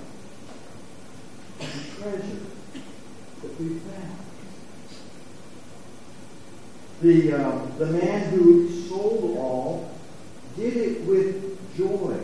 for 1.57 1.67
the 1.67 2.03
treasure 2.03 2.41
that 3.43 3.61
we 3.61 3.79
found. 3.79 4.19
The, 7.01 7.33
uh, 7.33 7.67
the 7.79 7.87
man 7.87 8.31
who 8.31 8.69
sold 8.89 9.37
all 9.39 9.91
did 10.57 10.77
it 10.77 11.03
with 11.03 11.77
joy. 11.77 12.19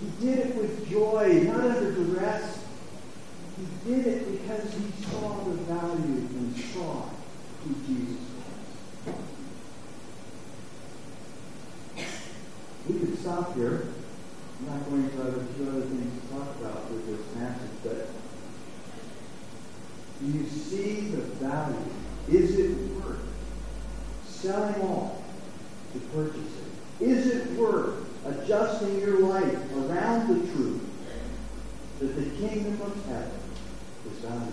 He 0.00 0.26
did 0.26 0.38
it 0.46 0.54
with 0.54 0.88
joy, 0.88 1.42
not 1.48 1.58
under 1.58 1.92
duress. 1.92 2.64
He 3.56 3.90
did 3.90 4.06
it 4.06 4.30
because 4.30 4.72
he 4.74 5.04
saw 5.10 5.42
the 5.42 5.54
value 5.54 6.28
and 6.36 6.56
saw 6.56 7.08
who 7.64 7.74
Jesus 7.84 8.20
was. 8.20 8.32
We 12.88 12.98
could 12.98 13.11
stop 13.22 13.54
here. 13.54 13.86
I'm 14.58 14.66
not 14.66 14.90
going 14.90 15.08
to 15.08 15.16
have 15.18 15.36
a 15.36 15.44
few 15.54 15.68
other 15.68 15.82
things 15.82 16.22
to 16.22 16.34
talk 16.34 16.48
about 16.60 16.90
with 16.90 17.06
this 17.06 17.24
passage, 17.36 17.70
but 17.84 18.08
do 20.18 20.26
you 20.26 20.44
see 20.48 21.10
the 21.10 21.22
value? 21.38 21.76
Is 22.28 22.58
it 22.58 22.76
worth 22.96 23.20
selling 24.26 24.74
all 24.82 25.22
to 25.92 26.00
purchase 26.00 26.40
it? 26.40 27.04
Is 27.04 27.26
it 27.28 27.52
worth 27.52 28.08
adjusting 28.26 29.00
your 29.00 29.20
life 29.20 29.72
around 29.76 30.28
the 30.28 30.52
truth 30.52 30.82
that 32.00 32.16
the 32.16 32.24
kingdom 32.24 32.82
of 32.82 33.06
heaven 33.06 33.30
is 34.10 34.18
valuable? 34.18 34.52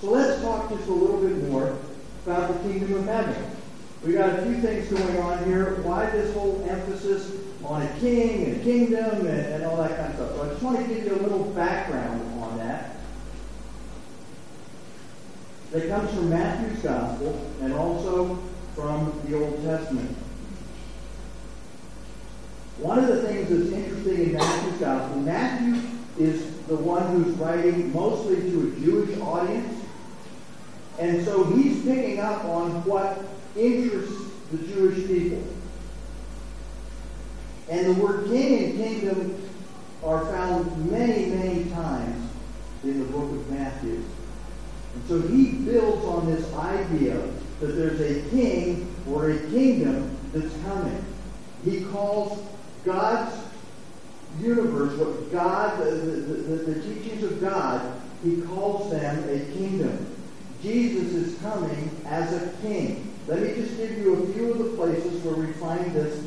So 0.00 0.10
let's 0.10 0.42
talk 0.42 0.70
just 0.70 0.88
a 0.88 0.92
little 0.92 1.20
bit 1.20 1.48
more 1.48 1.78
about 2.26 2.52
the 2.52 2.68
kingdom 2.68 2.94
of 2.94 3.04
heaven. 3.04 3.59
We 4.04 4.14
got 4.14 4.38
a 4.38 4.42
few 4.42 4.60
things 4.62 4.88
going 4.88 5.18
on 5.18 5.44
here. 5.44 5.74
Why 5.82 6.08
this 6.08 6.32
whole 6.34 6.64
emphasis 6.68 7.30
on 7.62 7.82
a 7.82 7.88
king 7.98 8.44
and 8.44 8.60
a 8.60 8.64
kingdom 8.64 9.26
and, 9.26 9.28
and 9.28 9.64
all 9.64 9.76
that 9.76 9.96
kind 9.96 10.08
of 10.08 10.14
stuff? 10.14 10.36
So 10.36 10.42
I 10.42 10.48
just 10.48 10.62
want 10.62 10.78
to 10.78 10.94
give 10.94 11.04
you 11.04 11.14
a 11.16 11.20
little 11.20 11.44
background 11.50 12.42
on 12.42 12.56
that. 12.58 12.96
That 15.72 15.88
comes 15.88 16.10
from 16.14 16.30
Matthew's 16.30 16.82
Gospel 16.82 17.50
and 17.60 17.74
also 17.74 18.42
from 18.74 19.20
the 19.26 19.38
Old 19.38 19.62
Testament. 19.62 20.16
One 22.78 22.98
of 22.98 23.08
the 23.08 23.22
things 23.22 23.50
that's 23.50 23.70
interesting 23.70 24.30
in 24.30 24.32
Matthew's 24.32 24.80
Gospel, 24.80 25.20
Matthew 25.20 25.82
is 26.18 26.56
the 26.62 26.76
one 26.76 27.06
who's 27.08 27.36
writing 27.36 27.92
mostly 27.92 28.36
to 28.50 28.72
a 28.72 28.80
Jewish 28.80 29.18
audience. 29.20 29.84
And 30.98 31.22
so 31.24 31.44
he's 31.44 31.84
picking 31.84 32.20
up 32.20 32.44
on 32.46 32.84
what 32.84 33.22
interests 33.56 34.30
the 34.52 34.58
Jewish 34.58 35.06
people. 35.06 35.42
And 37.68 37.86
the 37.86 38.02
word 38.02 38.26
king 38.26 38.64
and 38.64 38.76
kingdom 38.76 39.48
are 40.04 40.24
found 40.26 40.90
many, 40.90 41.26
many 41.26 41.70
times 41.70 42.30
in 42.82 42.98
the 42.98 43.06
book 43.06 43.30
of 43.30 43.50
Matthew. 43.50 44.02
And 44.94 45.04
so 45.06 45.20
he 45.20 45.52
builds 45.52 46.04
on 46.04 46.26
this 46.26 46.52
idea 46.54 47.20
that 47.60 47.66
there's 47.66 48.00
a 48.00 48.28
king 48.30 48.92
or 49.08 49.30
a 49.30 49.38
kingdom 49.50 50.16
that's 50.32 50.52
coming. 50.64 51.04
He 51.64 51.84
calls 51.84 52.44
God's 52.84 53.36
universe, 54.40 54.96
what 54.96 55.30
God, 55.32 55.78
the, 55.78 55.90
the, 55.90 56.72
the, 56.72 56.82
teachings 56.82 57.22
of 57.24 57.40
God, 57.40 58.00
he 58.24 58.40
calls 58.42 58.90
them 58.90 59.28
a 59.28 59.40
kingdom. 59.52 60.06
Jesus 60.62 61.12
is 61.12 61.38
coming 61.40 61.90
as 62.06 62.32
a 62.32 62.50
king. 62.62 63.09
Let 63.26 63.42
me 63.42 63.54
just 63.54 63.76
give 63.76 63.98
you 63.98 64.14
a 64.14 64.32
few 64.32 64.52
of 64.52 64.58
the 64.58 64.76
places 64.76 65.22
where 65.22 65.34
we 65.34 65.52
find 65.54 65.92
this 65.92 66.24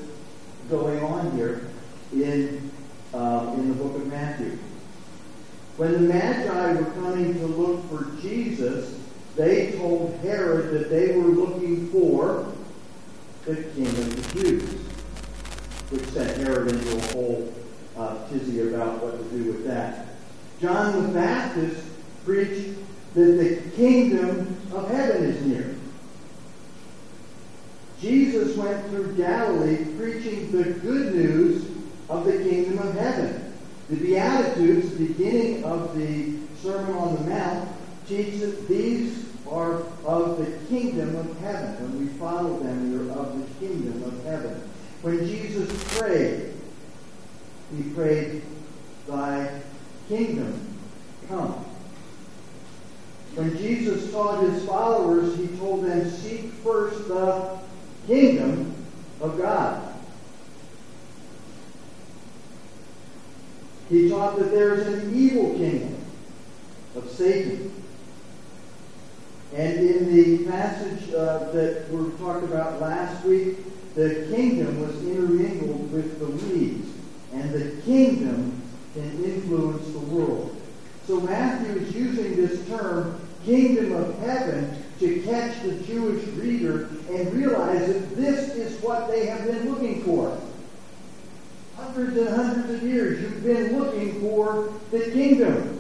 going 0.69 1.03
on 1.03 1.31
here 1.31 1.67
in, 2.13 2.71
uh, 3.13 3.53
in 3.55 3.69
the 3.69 3.75
book 3.75 3.95
of 3.95 4.07
Matthew. 4.07 4.57
When 5.77 5.91
the 5.91 5.99
Magi 5.99 6.73
were 6.73 6.91
coming 6.91 7.33
to 7.33 7.47
look 7.47 7.89
for 7.89 8.21
Jesus, 8.21 8.99
they 9.35 9.71
told 9.73 10.17
Herod 10.21 10.71
that 10.71 10.89
they 10.89 11.17
were 11.17 11.29
looking 11.29 11.89
for 11.89 12.53
the 13.45 13.55
king 13.55 13.87
of 13.87 14.33
the 14.33 14.39
Jews, 14.39 14.69
which 15.89 16.03
sent 16.09 16.37
Herod 16.37 16.69
into 16.69 16.95
a 16.95 17.01
whole 17.13 17.53
uh, 17.97 18.27
tizzy 18.29 18.61
about 18.61 19.03
what 19.03 19.17
to 19.17 19.37
do 19.37 19.51
with 19.51 19.65
that. 19.65 20.07
John 20.61 21.03
the 21.03 21.09
Baptist 21.09 21.83
preached 22.23 22.77
that 23.15 23.21
the 23.21 23.61
kingdom 23.75 24.55
of 24.73 24.89
heaven 24.89 25.23
is 25.23 25.45
near. 25.45 25.75
Jesus 27.99 28.55
went 28.57 28.82
through 28.93 29.15
Galilee 29.15 29.85
preaching 29.97 30.51
the 30.51 30.65
good 30.65 31.15
news 31.15 31.65
of 32.09 32.25
the 32.25 32.33
kingdom 32.33 32.77
of 32.77 32.93
heaven. 32.93 33.51
The 33.89 33.95
Beatitudes, 33.95 34.91
beginning 34.91 35.63
of 35.63 35.97
the 35.97 36.37
Sermon 36.61 36.95
on 36.95 37.15
the 37.15 37.29
Mount, 37.29 37.69
teach 38.07 38.39
that 38.41 38.67
these 38.67 39.25
are 39.49 39.81
of 40.05 40.37
the 40.37 40.51
kingdom 40.67 41.15
of 41.15 41.39
heaven. 41.39 41.73
When 41.81 42.05
we 42.05 42.13
follow 42.19 42.59
them, 42.59 42.91
we 42.91 43.09
are 43.09 43.17
of 43.17 43.37
the 43.39 43.65
kingdom 43.65 44.03
of 44.03 44.23
heaven. 44.25 44.61
When 45.01 45.25
Jesus 45.25 45.97
prayed, 45.97 46.53
he 47.75 47.83
prayed, 47.95 48.43
Thy 49.07 49.59
kingdom 50.07 50.77
come. 51.27 51.65
When 53.33 53.57
Jesus 53.57 54.11
taught 54.11 54.43
his 54.43 54.63
followers, 54.65 55.35
he 55.35 55.47
told 55.57 55.83
them, 55.83 56.09
Seek 56.11 56.51
first 56.63 57.07
the 57.07 57.57
kingdom 58.05 58.72
of 59.23 59.37
God. 59.37 59.95
He 63.89 64.09
taught 64.09 64.37
that 64.37 64.51
there 64.51 64.75
is 64.75 64.87
an 64.87 65.15
evil 65.15 65.53
kingdom 65.55 65.95
of 66.95 67.09
Satan. 67.09 67.71
And 69.55 69.77
in 69.77 70.13
the 70.13 70.51
passage 70.51 71.13
uh, 71.13 71.51
that 71.51 71.89
we 71.89 72.11
talked 72.17 72.43
about 72.43 72.81
last 72.81 73.23
week, 73.25 73.57
the 73.95 74.27
kingdom 74.29 74.81
was 74.81 75.01
intermingled 75.03 75.91
with 75.91 76.19
the 76.19 76.25
weeds, 76.25 76.89
and 77.31 77.51
the 77.51 77.81
kingdom 77.83 78.61
can 78.93 79.23
influence 79.23 79.87
the 79.91 79.99
world. 79.99 80.59
So 81.05 81.21
Matthew 81.21 81.81
is 81.81 81.95
using 81.95 82.35
this 82.35 82.67
term, 82.67 83.21
kingdom 83.45 83.93
of 83.93 84.17
heaven, 84.19 84.82
to 84.99 85.21
catch 85.23 85.61
the 85.63 85.75
Jewish 85.83 86.23
reader 86.35 86.89
and 87.09 87.33
realize 87.33 87.87
that 87.87 88.15
this 88.15 88.55
is 88.55 88.81
what 88.81 89.09
they 89.09 89.25
have 89.25 89.45
been 89.45 89.69
looking 89.69 90.03
for. 90.03 90.39
Hundreds 91.75 92.17
and 92.17 92.29
hundreds 92.29 92.69
of 92.69 92.83
years, 92.83 93.21
you've 93.21 93.43
been 93.43 93.77
looking 93.77 94.21
for 94.21 94.73
the 94.91 95.11
kingdom. 95.11 95.79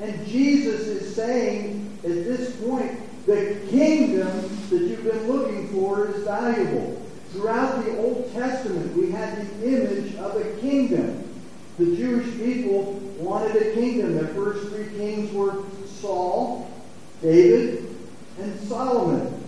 And 0.00 0.26
Jesus 0.26 0.82
is 0.82 1.14
saying 1.14 1.98
at 2.04 2.10
this 2.10 2.54
point, 2.60 3.00
the 3.26 3.60
kingdom 3.68 4.28
that 4.70 4.80
you've 4.80 5.02
been 5.02 5.26
looking 5.26 5.68
for 5.70 6.08
is 6.10 6.24
valuable. 6.24 7.02
Throughout 7.32 7.84
the 7.84 7.98
Old 7.98 8.32
Testament, 8.32 8.96
we 8.96 9.10
had 9.10 9.36
the 9.36 9.66
image 9.66 10.14
of 10.16 10.36
a 10.36 10.60
kingdom. 10.60 11.22
The 11.78 11.96
Jewish 11.96 12.36
people 12.36 12.94
wanted 13.18 13.56
a 13.56 13.74
kingdom. 13.74 14.16
The 14.16 14.28
first 14.28 14.68
three 14.68 14.88
kings 14.96 15.32
were 15.32 15.64
Saul, 15.86 16.70
David, 17.20 17.85
and 18.38 18.60
Solomon. 18.68 19.42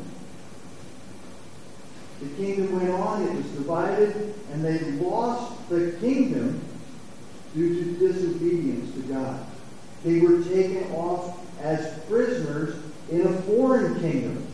The 2.20 2.28
kingdom 2.30 2.72
went 2.72 2.90
on, 2.90 3.22
it 3.22 3.34
was 3.34 3.46
divided, 3.46 4.34
and 4.52 4.64
they 4.64 4.80
lost 4.92 5.68
the 5.68 5.92
kingdom 6.00 6.60
due 7.54 7.84
to 7.84 7.98
disobedience 7.98 8.94
to 8.94 9.00
God. 9.02 9.46
They 10.04 10.20
were 10.20 10.42
taken 10.42 10.90
off 10.92 11.38
as 11.60 11.98
prisoners 12.04 12.76
in 13.10 13.26
a 13.26 13.32
foreign 13.42 14.00
kingdom. 14.00 14.46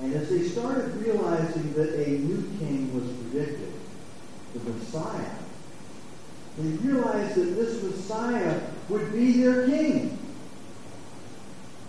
And 0.00 0.14
as 0.14 0.28
they 0.28 0.42
started 0.48 0.94
realizing 0.96 1.72
that 1.74 1.94
a 1.94 2.10
new 2.10 2.42
king 2.58 2.94
was 2.94 3.10
predicted, 3.16 3.72
the 4.54 4.60
Messiah, 4.60 5.30
they 6.58 6.68
realized 6.88 7.34
that 7.34 7.54
this 7.56 7.82
Messiah 7.82 8.60
would 8.88 9.12
be 9.12 9.42
their 9.42 9.66
king. 9.66 10.17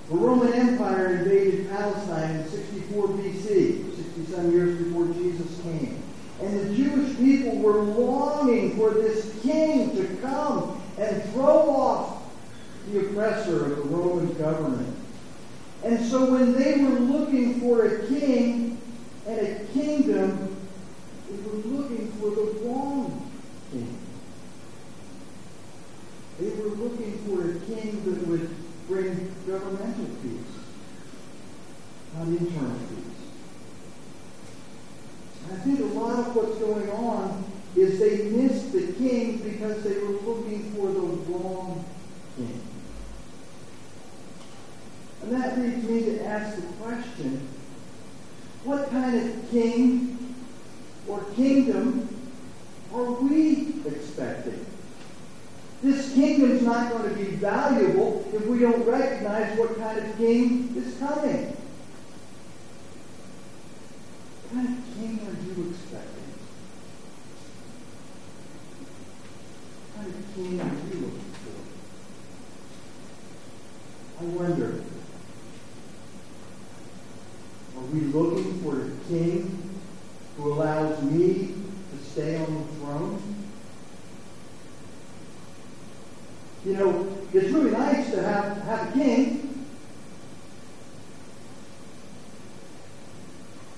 The 0.10 0.16
Roman 0.16 0.52
Empire 0.54 1.18
invaded 1.18 1.70
Palestine 1.70 2.38
in 2.38 2.50
64 2.50 3.10
BC, 3.10 3.96
67 3.96 4.52
years 4.52 4.84
before 4.84 5.06
Jesus 5.14 5.62
came. 5.62 6.02
And 6.42 6.60
the 6.60 6.76
Jewish 6.76 7.16
people 7.18 7.58
were 7.60 7.84
longing 7.84 8.76
for 8.76 8.90
this 8.90 9.40
king 9.44 9.96
to 9.96 10.18
come 10.18 10.82
and 10.98 11.24
throw 11.32 11.70
off 11.70 12.24
the 12.88 13.02
oppressor 13.02 13.66
of 13.66 13.78
the 13.78 13.84
Roman 13.84 14.34
government. 14.34 14.96
And 15.84 16.04
so 16.04 16.32
when 16.32 16.54
they 16.54 16.84
were 16.84 17.00
looking 17.00 17.62
for 17.62 17.86
a 17.86 18.08
king 18.08 18.82
and 19.28 19.40
a 19.40 19.64
kingdom, 19.74 20.56
they 21.30 21.38
were 21.44 21.78
looking 21.78 22.12
for 22.14 22.32
the 22.32 22.60
wrong 22.64 23.32
king. 23.72 23.96
They 26.40 26.50
were 26.50 26.70
looking 26.70 27.20
for 27.28 27.52
a 27.52 27.60
king 27.68 28.04
that 28.06 28.28
would 28.28 28.50
bring 28.90 29.32
governmental 29.46 30.06
peace, 30.24 30.58
not 32.18 32.28
internal 32.28 32.80
peace. 32.90 33.10
I 35.52 35.56
think 35.58 35.80
a 35.80 35.84
lot 35.98 36.20
of 36.20 36.36
what's 36.36 36.58
going 36.58 36.90
on 36.90 37.46
is 37.76 38.00
they 38.00 38.30
missed 38.32 38.74
the 38.74 38.94
king 38.94 39.38
because 39.38 39.84
they 39.84 40.00
were 40.00 40.20
looking 40.26 40.72
for 40.74 40.88
the 40.88 41.00
wrong 41.00 41.86
king. 42.36 42.62
And 45.22 45.32
that 45.34 45.60
leads 45.60 45.84
me 45.84 46.06
to 46.06 46.26
ask 46.26 46.56
the 46.56 46.64
question, 46.84 47.48
what 48.64 48.90
kind 48.90 49.16
of 49.16 49.52
king 49.52 50.36
or 51.08 51.24
kingdom 51.36 52.08
are 52.92 53.12
we 53.12 53.76
expecting? 53.86 54.66
This 55.82 56.14
kingdom's 56.14 56.64
not 56.64 56.92
going 56.92 57.10
to 57.10 57.16
be 57.16 57.32
valuable 57.38 58.28
if 58.34 58.46
we 58.46 58.60
don't 58.60 58.86
recognize 58.86 59.58
what 59.58 59.78
kind 59.78 59.98
of 59.98 60.18
king 60.18 60.74
is 60.76 60.98
coming. 60.98 61.56
What 64.44 64.54
kind 64.54 64.78
of 64.78 64.84
king 64.96 65.20
are 65.26 65.38
you 65.46 65.70
expecting? 65.70 66.30
What 69.96 70.04
kind 70.04 70.14
of 70.14 70.36
king 70.36 70.60
are 70.60 70.76
you 70.94 71.00
looking 71.06 71.32
for? 71.32 71.60
I 74.20 74.24
wonder, 74.26 74.84
are 77.78 77.86
we 77.86 78.00
looking 78.02 78.62
for 78.62 78.74
a 78.82 78.90
king 79.08 79.80
who 80.36 80.52
allows 80.52 81.02
me 81.04 81.56
to 81.92 81.98
stay 82.04 82.36
on 82.36 82.54
the 82.54 82.64
throne? 82.76 83.40
You 86.66 86.74
know, 86.74 87.18
it's 87.34 87.50
really 87.52 87.72
nice 87.72 88.12
to 88.12 88.22
have, 88.22 88.58
have 88.64 88.90
a 88.90 88.92
king, 88.92 89.66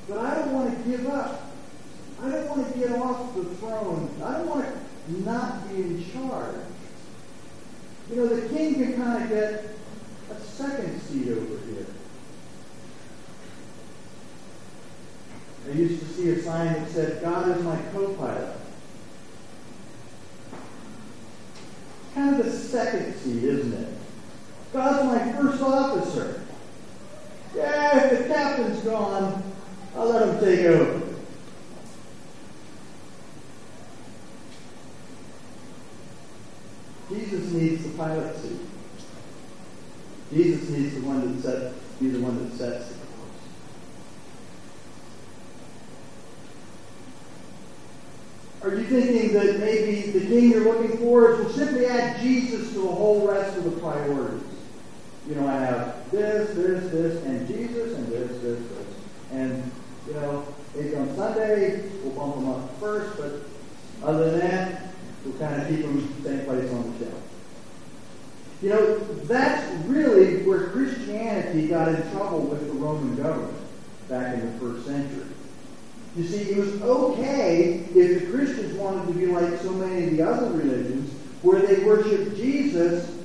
but 0.10 0.18
I 0.18 0.36
don't 0.36 0.54
want 0.54 0.76
to 0.76 0.90
give 0.90 1.08
up. 1.08 1.52
I 2.24 2.30
don't 2.30 2.50
want 2.50 2.74
to 2.74 2.80
get 2.80 2.92
off 2.94 3.36
the 3.36 3.46
throne. 3.46 4.10
I 4.24 4.32
don't 4.34 4.50
want 4.50 4.66
to 4.66 5.22
not 5.22 5.70
be 5.70 5.76
in 5.76 6.12
charge. 6.12 6.56
You 8.10 8.16
know, 8.16 8.28
the 8.28 8.50
king 8.50 8.74
can 8.76 8.94
kind 8.96 9.24
of 9.24 9.30
get 9.30 9.76
a 10.32 10.42
second 10.42 11.00
seat 11.02 11.30
over 11.30 11.66
here. 11.66 11.86
I 15.68 15.74
used 15.74 16.00
to 16.00 16.08
see 16.08 16.30
a 16.30 16.42
sign 16.42 16.74
that 16.74 16.90
said, 16.90 17.22
God 17.22 17.56
is 17.56 17.64
my 17.64 17.80
co-pilot. 17.94 18.62
kind 22.14 22.40
of 22.40 22.46
the 22.46 22.52
second 22.52 23.16
seat, 23.16 23.44
isn't 23.44 23.74
it? 23.74 23.94
God's 24.74 25.06
my 25.06 25.32
first 25.34 25.62
officer. 25.62 26.42
Yeah, 27.56 28.06
if 28.06 28.20
the 28.20 28.34
captain's 28.34 28.80
gone, 28.82 29.44
I'll 29.96 30.10
let 30.10 30.30
him 30.30 30.40
take 30.40 30.66
over. 30.66 31.08
Jesus 37.10 37.52
needs 37.52 37.84
the 37.84 37.90
pilot 37.98 38.38
seat. 38.38 38.60
Jesus 40.32 40.70
needs 40.70 40.96
the 40.96 41.02
one 41.02 41.36
that 41.36 41.44
sets, 41.44 41.76
be 42.00 42.10
the 42.10 42.22
one 42.22 42.42
that 42.42 42.58
sets 42.58 42.88
the 42.88 42.94
course. 42.94 43.02
Are 48.64 48.80
you 48.80 48.81
thinking 48.92 49.34
that 49.34 49.60
maybe 49.60 50.12
the 50.12 50.20
king 50.20 50.52
you're 50.52 50.66
looking 50.66 50.98
for 50.98 51.36
will 51.36 51.50
simply 51.50 51.86
add 51.86 52.20
Jesus 52.20 52.74
to 52.74 52.82
the 52.82 52.88
whole 52.88 53.28
rest 53.28 53.58
of 53.58 53.64
the 53.64 53.72
priorities? 53.80 54.44
You 55.28 55.36
know, 55.36 55.48
I 55.48 55.54
have 55.54 56.12
this, 56.12 56.56
this, 56.56 56.92
this, 56.92 57.24
and 57.26 57.48
Jesus, 57.48 57.98
and 57.98 58.08
this, 58.08 58.30
this, 58.42 58.60
this. 58.60 58.88
And, 59.32 59.72
you 60.08 60.14
know, 60.14 60.46
maybe 60.76 60.96
on 60.96 61.16
Sunday 61.16 61.90
we'll 62.04 62.14
bump 62.14 62.36
them 62.36 62.50
up 62.50 62.80
first, 62.80 63.18
but 63.18 64.08
other 64.08 64.32
than 64.32 64.40
that, 64.40 64.94
we'll 65.24 65.38
kind 65.38 65.62
of 65.62 65.68
keep 65.70 65.84
them 65.84 66.24
same 66.24 66.46
place 66.46 66.70
on 66.72 66.92
the 66.92 67.06
shelf. 67.06 67.24
You 68.62 68.70
know, 68.70 69.00
that's 69.26 69.86
really 69.86 70.44
where 70.44 70.68
Christianity 70.70 71.68
got 71.68 71.88
in 71.88 72.12
trouble 72.12 72.42
with 72.42 72.68
the 72.68 72.74
Roman 72.74 73.16
government 73.16 73.58
back 74.10 74.36
in 74.36 74.54
the 74.54 74.60
first 74.60 74.86
century. 74.86 75.26
You 76.16 76.28
see, 76.28 76.52
it 76.52 76.58
was 76.58 76.82
okay 76.82 77.86
if 77.96 78.20
the 78.20 78.32
Christians 78.32 78.74
wanted 78.74 79.08
to 79.08 79.14
be 79.14 79.28
like 79.28 79.60
so 79.62 79.72
many 79.72 80.08
of 80.08 80.18
the 80.18 80.28
other 80.28 80.52
religions, 80.52 81.10
where 81.42 81.62
they 81.62 81.84
worship 81.84 82.36
Jesus 82.36 83.18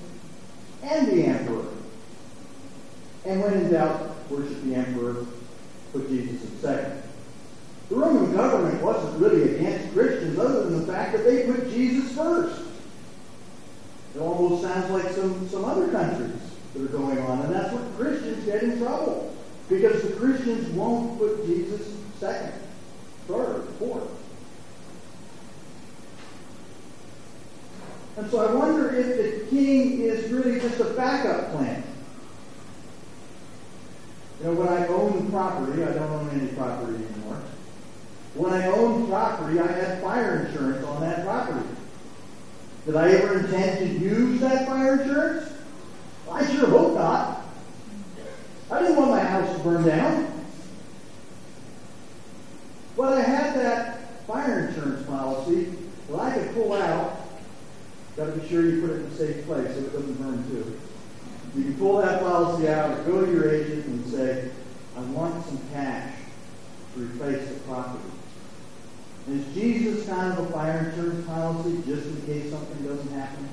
and 0.84 1.08
the 1.08 1.24
emperor. 1.24 1.66
And 3.24 3.42
when 3.42 3.54
in 3.54 3.72
doubt, 3.72 4.30
worship 4.30 4.62
the 4.62 4.76
emperor, 4.76 5.26
put 5.92 6.08
Jesus 6.08 6.42
in 6.44 6.60
second. 6.60 7.02
The 7.88 7.96
Roman 7.96 8.32
government 8.34 8.80
wasn't 8.82 9.20
really 9.20 9.56
against 9.56 9.92
Christians 9.92 10.38
other 10.38 10.64
than 10.64 10.86
the 10.86 10.92
fact 10.92 11.12
that 11.12 11.24
they 11.24 11.44
put 11.44 11.68
Jesus 11.70 12.14
first. 12.16 12.62
It 14.14 14.20
almost 14.20 14.62
sounds 14.62 14.90
like 14.90 15.12
some, 15.12 15.48
some 15.48 15.64
other 15.64 15.88
countries 15.88 16.40
that 16.72 16.82
are 16.82 16.86
going 16.86 17.18
on, 17.18 17.42
and 17.42 17.54
that's 17.54 17.72
what 17.72 17.96
Christians 17.96 18.44
get 18.44 18.62
in 18.62 18.78
trouble. 18.78 19.34
Because 19.68 20.02
the 20.02 20.14
Christians 20.16 20.68
won't 20.68 21.18
put 21.18 21.44
Jesus 21.46 21.92
second 22.20 22.52
third, 23.26 23.68
fourth. 23.78 24.08
And 28.16 28.30
so 28.30 28.46
I 28.46 28.54
wonder 28.54 28.94
if 28.94 29.16
the 29.16 29.46
king 29.50 30.00
is 30.00 30.30
really 30.30 30.58
just 30.58 30.80
a 30.80 30.84
backup 30.94 31.52
plan. 31.52 31.84
You 34.40 34.46
know, 34.46 34.52
when 34.54 34.68
I 34.68 34.86
own 34.86 35.30
property, 35.30 35.82
I 35.82 35.92
don't 35.92 36.10
own 36.10 36.30
any 36.30 36.48
property 36.52 36.94
anymore. 36.94 37.42
When 38.34 38.52
I 38.52 38.66
owned 38.66 39.08
property, 39.08 39.58
I 39.58 39.66
had 39.66 40.02
fire 40.02 40.46
insurance 40.46 40.84
on 40.84 41.00
that 41.00 41.24
property. 41.24 41.66
Did 42.86 42.96
I 42.96 43.10
ever 43.12 43.38
intend 43.38 43.78
to 43.78 43.86
use 43.86 44.40
that 44.40 44.66
fire 44.66 45.00
insurance? 45.00 45.52
I 46.30 46.52
sure 46.52 46.68
hope 46.68 46.94
not. 46.94 47.44
I 48.70 48.80
didn't 48.80 48.96
want 48.96 49.10
my 49.10 49.20
house 49.20 49.56
to 49.56 49.58
burn 49.62 49.84
down. 49.84 50.35
But 52.96 53.12
I 53.12 53.22
had 53.22 53.54
that 53.56 54.26
fire 54.26 54.68
insurance 54.68 55.06
policy 55.06 55.72
that 56.08 56.18
I 56.18 56.38
could 56.38 56.54
pull 56.54 56.72
out. 56.72 57.20
Got 58.16 58.26
to 58.26 58.32
be 58.32 58.48
sure 58.48 58.62
you 58.62 58.80
put 58.80 58.90
it 58.90 59.00
in 59.00 59.06
a 59.06 59.14
safe 59.14 59.44
place 59.44 59.74
so 59.74 59.80
it 59.80 59.92
doesn't 59.92 60.14
burn 60.14 60.48
too. 60.48 60.80
You 61.54 61.64
can 61.64 61.78
pull 61.78 61.98
that 61.98 62.20
policy 62.20 62.68
out 62.68 62.98
or 62.98 63.02
go 63.04 63.26
to 63.26 63.32
your 63.32 63.54
agent 63.54 63.84
and 63.86 64.06
say, 64.06 64.50
I 64.96 65.00
want 65.00 65.44
some 65.44 65.60
cash 65.72 66.14
to 66.94 67.00
replace 67.00 67.48
the 67.48 67.54
property. 67.60 68.04
Is 69.30 69.54
Jesus 69.54 70.06
kind 70.08 70.32
of 70.32 70.48
a 70.48 70.52
fire 70.52 70.88
insurance 70.88 71.26
policy 71.26 71.82
just 71.86 72.06
in 72.06 72.26
case 72.26 72.50
something 72.50 72.86
doesn't 72.86 73.12
happen? 73.12 73.48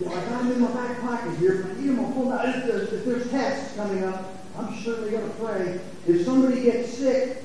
Know, 0.00 0.12
I 0.12 0.24
got 0.24 0.42
them 0.42 0.52
in 0.52 0.60
my 0.60 0.72
back 0.72 1.00
pocket 1.00 1.36
here, 1.36 1.62
but 1.62 1.78
you 1.78 1.92
know, 1.92 2.10
pull 2.12 2.32
out. 2.32 2.48
If 2.48 2.66
there's, 2.66 2.92
if 2.92 3.04
there's 3.04 3.30
tests 3.30 3.76
coming 3.76 4.02
up, 4.02 4.34
I'm 4.58 4.82
certainly 4.82 5.10
going 5.10 5.28
to 5.28 5.36
pray. 5.36 5.80
If 6.06 6.24
somebody 6.24 6.62
gets 6.62 6.92
sick, 6.94 7.44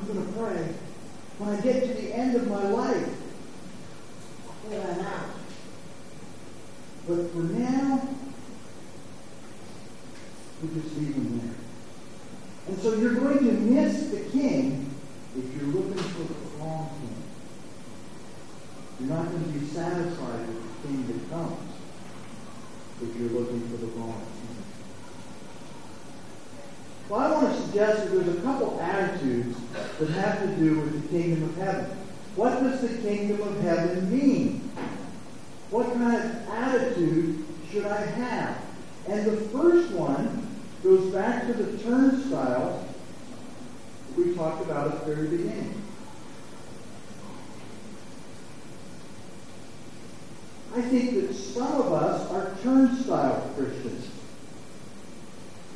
I'm 0.00 0.06
going 0.06 0.26
to 0.26 0.32
pray. 0.32 0.74
When 1.38 1.50
I 1.50 1.60
get 1.60 1.86
to 1.86 1.94
the 1.94 2.14
end 2.14 2.36
of 2.36 2.48
my 2.48 2.62
life, 2.62 3.08
I'll 4.46 4.54
pull 4.62 4.80
that 4.80 5.00
out. 5.00 5.30
But 7.06 7.32
for 7.32 7.38
now, 7.38 8.08
we 10.62 10.80
just 10.80 10.96
leave 10.96 11.14
him 11.14 11.40
there. 11.40 11.54
And 12.68 12.78
so 12.80 12.94
you're 12.94 13.14
going 13.14 13.38
to 13.38 13.52
miss 13.52 14.08
the 14.08 14.20
king 14.30 14.94
if 15.36 15.54
you're 15.54 15.72
looking 15.72 16.02
for 16.02 16.22
the 16.22 16.34
wrong 16.58 16.90
king. 17.00 17.14
You're 19.00 19.16
not 19.16 19.30
going 19.30 19.44
to 19.44 19.58
be 19.58 19.66
satisfied 19.66 20.46
with 20.48 20.82
the 20.82 20.88
king 20.88 21.06
that 21.06 21.30
comes 21.30 21.70
if 23.00 23.16
you're 23.16 23.40
looking 23.40 23.60
for 23.68 23.76
the 23.76 23.86
wrong 23.86 24.20
king. 24.20 24.48
Well, 27.08 27.20
I 27.20 27.30
want 27.30 27.56
to 27.56 27.62
suggest 27.62 28.04
that 28.04 28.10
there's 28.10 28.36
a 28.36 28.40
couple 28.42 28.78
attitudes 28.80 29.56
that 29.98 30.08
have 30.10 30.40
to 30.40 30.56
do 30.56 30.80
with 30.80 31.02
the 31.02 31.08
kingdom 31.08 31.44
of 31.44 31.56
heaven. 31.56 31.86
What 32.36 32.60
does 32.62 32.82
the 32.82 32.98
kingdom 32.98 33.40
of 33.40 33.60
heaven 33.62 34.10
mean? 34.10 34.70
What 35.70 35.92
kind 35.94 36.16
of 36.16 36.48
attitude 36.50 37.44
should 37.70 37.86
I 37.86 38.04
have? 38.04 38.58
And 39.08 39.24
the 39.24 39.36
first 39.48 39.92
one 39.92 40.48
goes 40.82 41.12
back 41.12 41.46
to 41.46 41.54
the 41.54 41.78
turnstile 41.82 42.84
we 44.16 44.34
talked 44.34 44.62
about 44.62 44.92
at 44.92 45.06
the 45.06 45.14
very 45.14 45.28
beginning. 45.28 45.82
I 50.74 50.82
think 50.82 51.14
that 51.14 51.34
some 51.34 51.80
of 51.80 51.92
us 51.92 52.30
are 52.30 52.54
turnstile 52.62 53.50
Christians. 53.56 54.10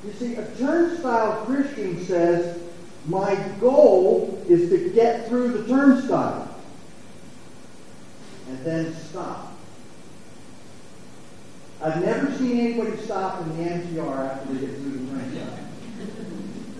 You 0.04 0.12
see, 0.14 0.34
a 0.34 0.46
turnstile 0.56 1.44
Christian 1.44 2.04
says, 2.04 2.60
my 3.06 3.34
goal 3.60 4.42
is 4.48 4.70
to 4.70 4.90
get 4.90 5.28
through 5.28 5.52
the 5.52 5.68
turnstile 5.68 6.48
and 8.48 8.64
then 8.64 8.94
stop. 8.94 9.52
I've 11.80 12.04
never 12.04 12.36
seen 12.36 12.60
anybody 12.60 12.96
stop 12.98 13.40
in 13.42 13.56
the 13.56 13.70
MTR 13.70 14.30
after 14.30 14.52
they 14.52 14.66
get 14.66 14.76
through 14.76 14.98
the 14.98 15.12
turnstile. 15.12 15.58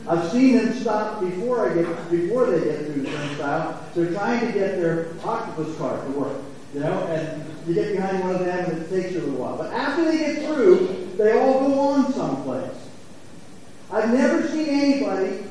I've 0.09 0.33
seen 0.33 0.57
them 0.57 0.73
stop 0.75 1.21
before 1.21 1.71
I 1.71 1.75
get 1.75 2.11
before 2.11 2.47
they 2.51 2.65
get 2.65 2.87
through 2.87 3.03
the 3.03 3.11
turnstile. 3.11 3.85
They're 3.95 4.13
trying 4.13 4.41
to 4.47 4.53
get 4.53 4.77
their 4.77 5.09
octopus 5.25 5.77
card 5.79 6.05
to 6.07 6.19
work, 6.19 6.39
you 6.75 6.81
know, 6.81 7.05
and 7.05 7.45
you 7.67 7.75
get 7.75 7.95
behind 7.95 8.21
one 8.21 8.35
of 8.35 8.41
them 8.41 8.71
and 8.71 8.83
it 8.83 8.91
takes 8.91 9.13
you 9.13 9.21
a 9.21 9.23
little 9.23 9.41
while. 9.41 9.57
But 9.57 9.73
after 9.73 10.05
they 10.05 10.19
get 10.19 10.45
through, 10.45 11.11
they 11.17 11.39
all 11.39 11.61
go 11.61 11.79
on 11.79 12.13
someplace. 12.13 12.77
I've 13.93 14.13
never 14.13 14.49
seen 14.49 14.69
anybody, 14.69 15.45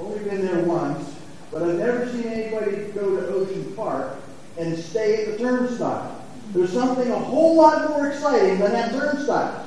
only 0.00 0.24
been 0.24 0.46
there 0.46 0.64
once, 0.64 1.14
but 1.52 1.62
I've 1.62 1.78
never 1.78 2.10
seen 2.10 2.24
anybody 2.24 2.86
go 2.92 3.20
to 3.20 3.26
Ocean 3.28 3.72
Park 3.76 4.16
and 4.58 4.78
stay 4.78 5.26
at 5.26 5.32
the 5.32 5.44
turnstile. 5.44 6.24
There's 6.52 6.65
something 6.76 7.10
a 7.10 7.18
whole 7.18 7.56
lot 7.56 7.88
more 7.88 8.08
exciting 8.08 8.58
than 8.58 8.72
that 8.72 8.92
turnstile. 8.92 9.66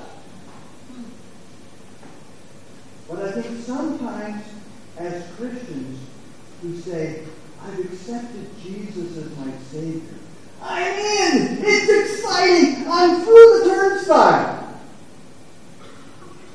But 3.10 3.20
I 3.20 3.32
think 3.32 3.66
sometimes 3.66 4.44
as 4.98 5.26
Christians 5.36 6.00
we 6.62 6.80
say, 6.80 7.24
I've 7.64 7.80
accepted 7.80 8.48
Jesus 8.62 9.18
as 9.18 9.38
my 9.38 9.52
Savior. 9.72 10.02
I'm 10.62 10.94
in! 10.94 11.58
It's 11.62 12.12
exciting! 12.12 12.86
I'm 12.88 13.24
through 13.24 13.60
the 13.60 13.66
turnstile! 13.70 14.80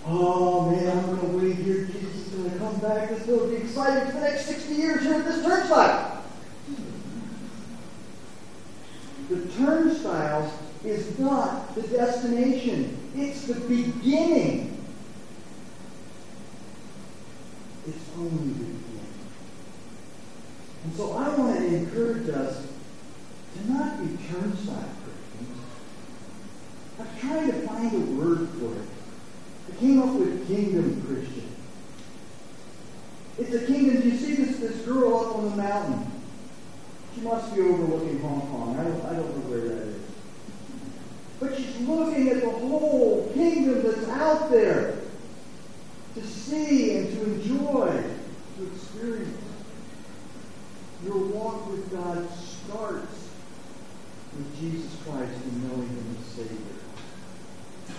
Oh 0.06 0.70
man, 0.70 0.98
I'm 0.98 1.16
going 1.16 1.20
to 1.20 1.38
wait 1.38 1.56
here. 1.56 1.86
Jesus 1.86 2.14
is 2.14 2.28
going 2.28 2.50
to 2.50 2.58
come 2.58 2.76
back. 2.78 3.08
This 3.08 3.26
will 3.26 3.48
be 3.48 3.56
exciting 3.56 4.06
for 4.12 4.18
the 4.18 4.20
next 4.20 4.46
60 4.46 4.74
years 4.74 5.02
here 5.02 5.14
at 5.14 5.24
this 5.24 5.42
turnstile. 5.42 6.14
The 9.30 9.46
turnstile 9.56 10.52
is 10.84 11.03
not 11.18 11.74
the 11.74 11.82
destination, 11.82 13.10
it's 13.14 13.46
the 13.46 13.54
beginning. 13.54 14.70
It's 17.86 18.04
only 18.16 18.30
the 18.30 18.64
beginning. 18.64 19.14
And 20.84 20.94
so 20.94 21.12
I 21.12 21.28
want 21.36 21.58
to 21.58 21.66
encourage 21.66 22.28
us 22.30 22.66
to 23.54 23.72
not 23.72 24.00
be 24.00 24.16
turnstile 24.26 24.88
Christians. 25.04 25.58
I'm 26.98 27.18
trying 27.20 27.52
to 27.52 27.66
find 27.66 27.94
a 27.94 28.20
word 28.20 28.48
for 28.50 28.74
it. 28.74 28.88
I 29.72 29.80
came 29.80 30.02
up 30.02 30.14
with 30.14 30.46
kingdom 30.46 31.02
Christian. 31.06 31.54
It's 33.38 33.52
a 33.52 33.66
kingdom. 33.66 34.00
Do 34.00 34.08
you 34.08 34.16
see 34.16 34.34
this, 34.34 34.58
this 34.58 34.76
girl 34.86 35.18
up 35.18 35.36
on 35.36 35.50
the 35.50 35.56
mountain? 35.56 36.10
She 37.14 37.20
must 37.22 37.54
be 37.54 37.60
overlooking 37.60 38.20
Hong 38.20 38.40
Kong. 38.42 38.76
I 38.78 38.84
don't, 38.84 39.04
I 39.06 39.14
don't 39.14 39.36
know 39.36 39.50
where 39.50 39.60
that 39.68 39.88
is. 39.88 40.02
But 41.40 41.56
she's 41.56 41.80
looking 41.80 42.28
at 42.28 42.42
the 42.42 42.50
whole 42.50 43.30
kingdom 43.34 43.82
that's 43.82 44.08
out 44.08 44.50
there 44.50 44.98
to 46.14 46.26
see 46.26 46.96
and 46.96 47.08
to 47.12 47.24
enjoy, 47.24 48.04
to 48.56 48.66
experience. 48.66 49.42
Your 51.04 51.18
walk 51.18 51.68
with 51.70 51.90
God 51.92 52.28
starts 52.38 53.28
with 54.36 54.60
Jesus 54.60 54.96
Christ 55.04 55.32
and 55.44 55.68
knowing 55.68 55.88
Him 55.88 56.16
as 56.20 56.26
Savior. 56.26 56.58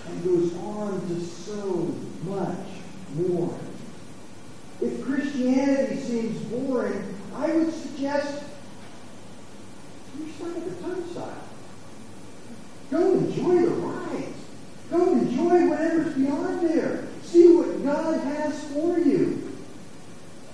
And 0.07 0.23
goes 0.23 0.55
on 0.55 1.07
to 1.07 1.21
so 1.21 1.93
much 2.23 2.67
more. 3.15 3.57
If 4.81 5.05
Christianity 5.05 6.01
seems 6.01 6.41
boring, 6.45 7.15
I 7.35 7.51
would 7.53 7.73
suggest 7.73 8.43
you're 10.17 10.29
stuck 10.29 10.57
at 10.57 10.65
the 10.65 10.83
turnstile. 10.83 11.43
Go 12.91 13.13
enjoy 13.13 13.61
the 13.61 13.71
rides. 13.71 14.37
Go 14.91 15.13
enjoy 15.13 15.69
whatever's 15.69 16.13
beyond 16.13 16.69
there. 16.69 17.07
See 17.23 17.55
what 17.55 17.83
God 17.83 18.19
has 18.21 18.63
for 18.65 18.99
you. 18.99 19.51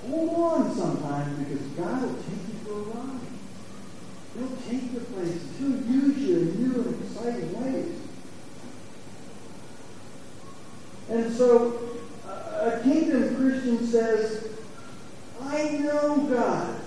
Hold 0.08 0.30
on 0.30 0.76
sometimes 0.76 1.48
because 1.48 1.66
God 1.68 2.02
will 2.04 2.16
take 2.16 2.48
you 2.48 2.60
for 2.64 2.74
a 2.74 2.84
ride. 2.96 3.20
He'll 4.38 4.58
take 4.70 4.94
you 4.94 5.00
places. 5.00 5.58
He'll 5.60 5.70
use 5.70 6.18
you 6.18 6.38
in 6.38 6.64
new 6.64 6.82
and 6.82 7.04
exciting 7.04 7.62
ways. 7.62 8.00
And 11.10 11.34
so 11.36 11.92
a 12.62 12.80
kingdom 12.84 13.36
Christian 13.36 13.86
says, 13.86 14.48
I 15.42 15.70
know 15.80 16.18
God. 16.30 16.80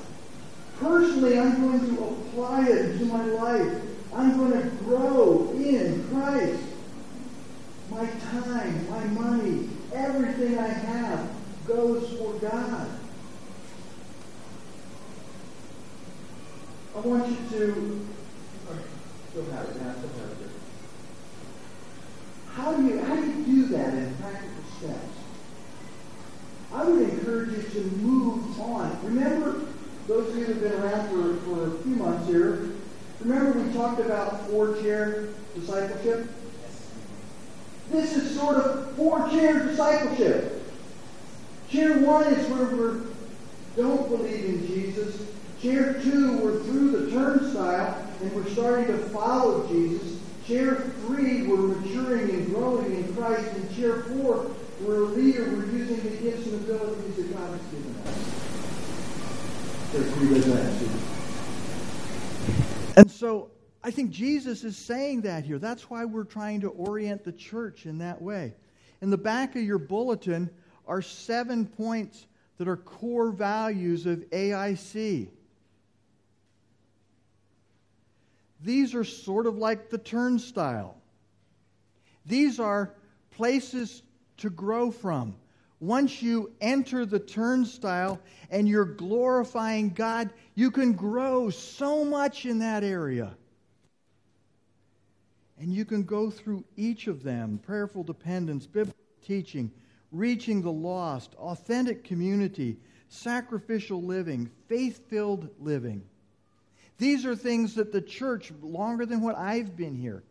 Personally, 0.80 1.38
I'm 1.38 1.60
going 1.60 1.96
to 1.96 2.04
apply 2.04 2.68
it 2.68 2.90
into 2.90 3.04
my 3.06 3.24
life. 3.24 3.82
I'm 4.14 4.36
going 4.36 4.52
to 4.52 4.68
grow 4.84 5.52
in 5.56 6.08
Christ. 6.08 6.62
My 7.90 8.06
time, 8.06 8.88
my 8.88 9.04
money, 9.04 9.68
everything 9.92 10.58
I 10.58 10.68
have 10.68 11.30
goes 11.66 12.08
for 12.18 12.32
God. 12.34 12.88
I 16.96 17.00
want 17.00 17.28
you 17.28 17.36
to 17.58 18.06
still 19.30 19.44
have 19.52 19.68
it, 19.68 19.82
now 19.82 19.92
still 19.92 20.08
have 20.10 20.30
it. 20.30 20.50
How 22.52 22.72
do 22.74 22.86
you 22.86 23.00
how 23.00 23.16
do 23.16 23.26
you 23.26 23.44
do 23.44 23.66
that 23.66 23.94
in 23.94 24.14
practical 24.16 24.62
steps? 24.78 25.14
I 26.72 26.84
would 26.84 27.08
encourage 27.08 27.50
you 27.50 27.62
to 27.62 27.80
move 27.96 28.60
on. 28.60 28.98
Remember, 29.04 29.60
of 30.34 30.40
you 30.40 30.46
that 30.46 30.54
have 30.54 30.72
been 30.72 30.82
around 30.82 31.08
for, 31.08 31.44
for 31.44 31.76
a 31.76 31.78
few 31.82 31.96
months 31.96 32.28
here, 32.28 32.70
remember 33.20 33.58
we 33.58 33.72
talked 33.72 34.00
about 34.00 34.48
four 34.48 34.74
chair 34.76 35.28
discipleship? 35.54 36.28
This 37.90 38.16
is 38.16 38.36
sort 38.36 38.56
of 38.56 38.96
four 38.96 39.28
chair 39.30 39.66
discipleship. 39.66 40.62
Chair 41.70 41.98
one 42.00 42.26
is 42.26 42.48
where 42.48 42.66
we 42.66 43.06
don't 43.76 44.08
believe 44.08 44.44
in 44.44 44.66
Jesus. 44.66 45.26
Chair 45.60 46.00
two, 46.02 46.38
we're 46.38 46.62
through 46.64 46.90
the 46.90 47.10
turnstile 47.10 48.06
and 48.20 48.32
we're 48.32 48.48
starting 48.50 48.86
to 48.86 48.98
follow 49.08 49.66
Jesus. 49.68 50.18
Chair 50.46 50.76
three, 51.06 51.46
we're 51.46 51.56
maturing 51.56 52.30
and 52.30 52.46
growing 52.46 52.94
in 52.94 53.14
Christ. 53.14 53.50
And 53.54 53.74
chair 53.74 54.02
four, 54.02 54.50
we're 54.82 55.02
a 55.02 55.06
leader. 55.06 55.44
We're 55.44 55.66
using 55.66 56.00
the 56.02 56.16
gifts 56.16 56.46
and 56.46 56.54
abilities 56.56 57.16
that 57.16 57.32
God 57.32 57.50
has 57.50 57.60
given 57.70 57.96
us. 58.06 58.53
And 62.96 63.10
so 63.10 63.50
I 63.82 63.90
think 63.90 64.10
Jesus 64.10 64.64
is 64.64 64.76
saying 64.76 65.22
that 65.22 65.44
here. 65.44 65.58
That's 65.58 65.90
why 65.90 66.04
we're 66.04 66.24
trying 66.24 66.60
to 66.62 66.68
orient 66.68 67.22
the 67.24 67.32
church 67.32 67.86
in 67.86 67.98
that 67.98 68.20
way. 68.20 68.54
In 69.02 69.10
the 69.10 69.18
back 69.18 69.56
of 69.56 69.62
your 69.62 69.78
bulletin 69.78 70.50
are 70.86 71.02
seven 71.02 71.66
points 71.66 72.26
that 72.58 72.68
are 72.68 72.76
core 72.76 73.30
values 73.30 74.06
of 74.06 74.18
AIC. 74.30 75.28
These 78.62 78.94
are 78.94 79.04
sort 79.04 79.46
of 79.46 79.58
like 79.58 79.90
the 79.90 79.98
turnstile. 79.98 80.96
These 82.24 82.58
are 82.58 82.94
places 83.30 84.02
to 84.38 84.48
grow 84.50 84.90
from. 84.90 85.36
Once 85.84 86.22
you 86.22 86.50
enter 86.62 87.04
the 87.04 87.18
turnstile 87.18 88.18
and 88.48 88.66
you're 88.66 88.86
glorifying 88.86 89.90
God, 89.90 90.30
you 90.54 90.70
can 90.70 90.94
grow 90.94 91.50
so 91.50 92.06
much 92.06 92.46
in 92.46 92.60
that 92.60 92.82
area. 92.82 93.36
And 95.58 95.70
you 95.70 95.84
can 95.84 96.04
go 96.04 96.30
through 96.30 96.64
each 96.78 97.06
of 97.06 97.22
them 97.22 97.60
prayerful 97.62 98.02
dependence, 98.02 98.66
biblical 98.66 99.04
teaching, 99.22 99.70
reaching 100.10 100.62
the 100.62 100.72
lost, 100.72 101.34
authentic 101.34 102.02
community, 102.02 102.78
sacrificial 103.10 104.02
living, 104.02 104.50
faith 104.68 105.10
filled 105.10 105.50
living. 105.60 106.02
These 106.96 107.26
are 107.26 107.36
things 107.36 107.74
that 107.74 107.92
the 107.92 108.00
church, 108.00 108.50
longer 108.62 109.04
than 109.04 109.20
what 109.20 109.36
I've 109.36 109.76
been 109.76 109.96
here, 109.96 110.22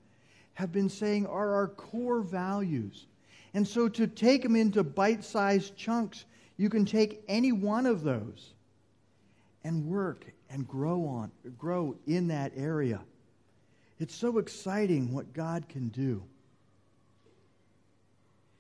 have 0.55 0.71
been 0.71 0.89
saying 0.89 1.27
are 1.27 1.53
our 1.53 1.67
core 1.67 2.21
values. 2.21 3.05
And 3.53 3.67
so 3.67 3.87
to 3.89 4.07
take 4.07 4.43
them 4.43 4.55
into 4.55 4.83
bite 4.83 5.23
sized 5.23 5.75
chunks, 5.75 6.25
you 6.57 6.69
can 6.69 6.85
take 6.85 7.23
any 7.27 7.51
one 7.51 7.85
of 7.85 8.03
those 8.03 8.53
and 9.63 9.85
work 9.85 10.25
and 10.49 10.67
grow 10.67 11.05
on 11.05 11.31
grow 11.57 11.95
in 12.05 12.27
that 12.27 12.51
area. 12.55 13.01
It's 13.99 14.15
so 14.15 14.37
exciting 14.37 15.13
what 15.13 15.33
God 15.33 15.69
can 15.69 15.89
do. 15.89 16.23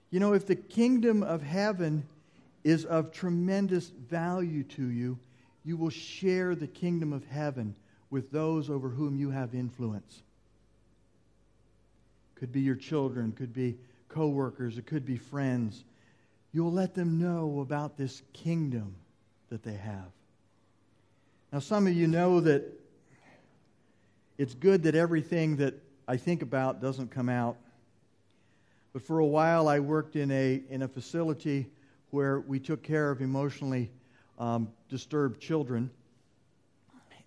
You 0.09 0.19
know, 0.19 0.33
if 0.33 0.45
the 0.45 0.55
kingdom 0.55 1.23
of 1.23 1.41
heaven 1.41 2.05
is 2.63 2.85
of 2.85 3.11
tremendous 3.11 3.89
value 3.89 4.63
to 4.63 4.87
you, 4.87 5.17
you 5.65 5.75
will 5.75 5.89
share 5.89 6.55
the 6.55 6.67
kingdom 6.67 7.11
of 7.11 7.25
heaven 7.25 7.75
with 8.09 8.31
those 8.31 8.69
over 8.69 8.89
whom 8.89 9.17
you 9.17 9.31
have 9.31 9.55
influence. 9.55 10.21
Could 12.35 12.51
be 12.51 12.61
your 12.61 12.75
children, 12.75 13.31
could 13.31 13.53
be 13.53 13.75
coworkers, 14.13 14.77
it 14.77 14.85
could 14.85 15.05
be 15.05 15.17
friends. 15.17 15.83
You'll 16.53 16.71
let 16.71 16.93
them 16.93 17.19
know 17.19 17.59
about 17.61 17.97
this 17.97 18.21
kingdom 18.31 18.95
that 19.49 19.63
they 19.63 19.73
have. 19.73 20.11
Now, 21.51 21.59
some 21.59 21.87
of 21.87 21.93
you 21.93 22.07
know 22.07 22.39
that 22.41 22.63
it's 24.37 24.53
good 24.53 24.83
that 24.83 24.95
everything 24.95 25.57
that 25.57 25.75
I 26.07 26.17
think 26.17 26.41
about 26.41 26.81
doesn't 26.81 27.11
come 27.11 27.29
out. 27.29 27.57
But 28.91 29.01
for 29.03 29.19
a 29.19 29.25
while, 29.25 29.67
I 29.67 29.79
worked 29.79 30.15
in 30.15 30.31
a, 30.31 30.61
in 30.69 30.83
a 30.83 30.87
facility 30.87 31.67
where 32.11 32.39
we 32.39 32.59
took 32.59 32.83
care 32.83 33.09
of 33.09 33.21
emotionally 33.21 33.89
um, 34.37 34.69
disturbed 34.89 35.39
children. 35.39 35.89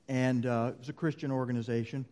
And 0.09 0.47
uh, 0.47 0.73
it 0.75 0.79
was 0.79 0.89
a 0.89 0.93
Christian 0.93 1.33
organization. 1.33 2.05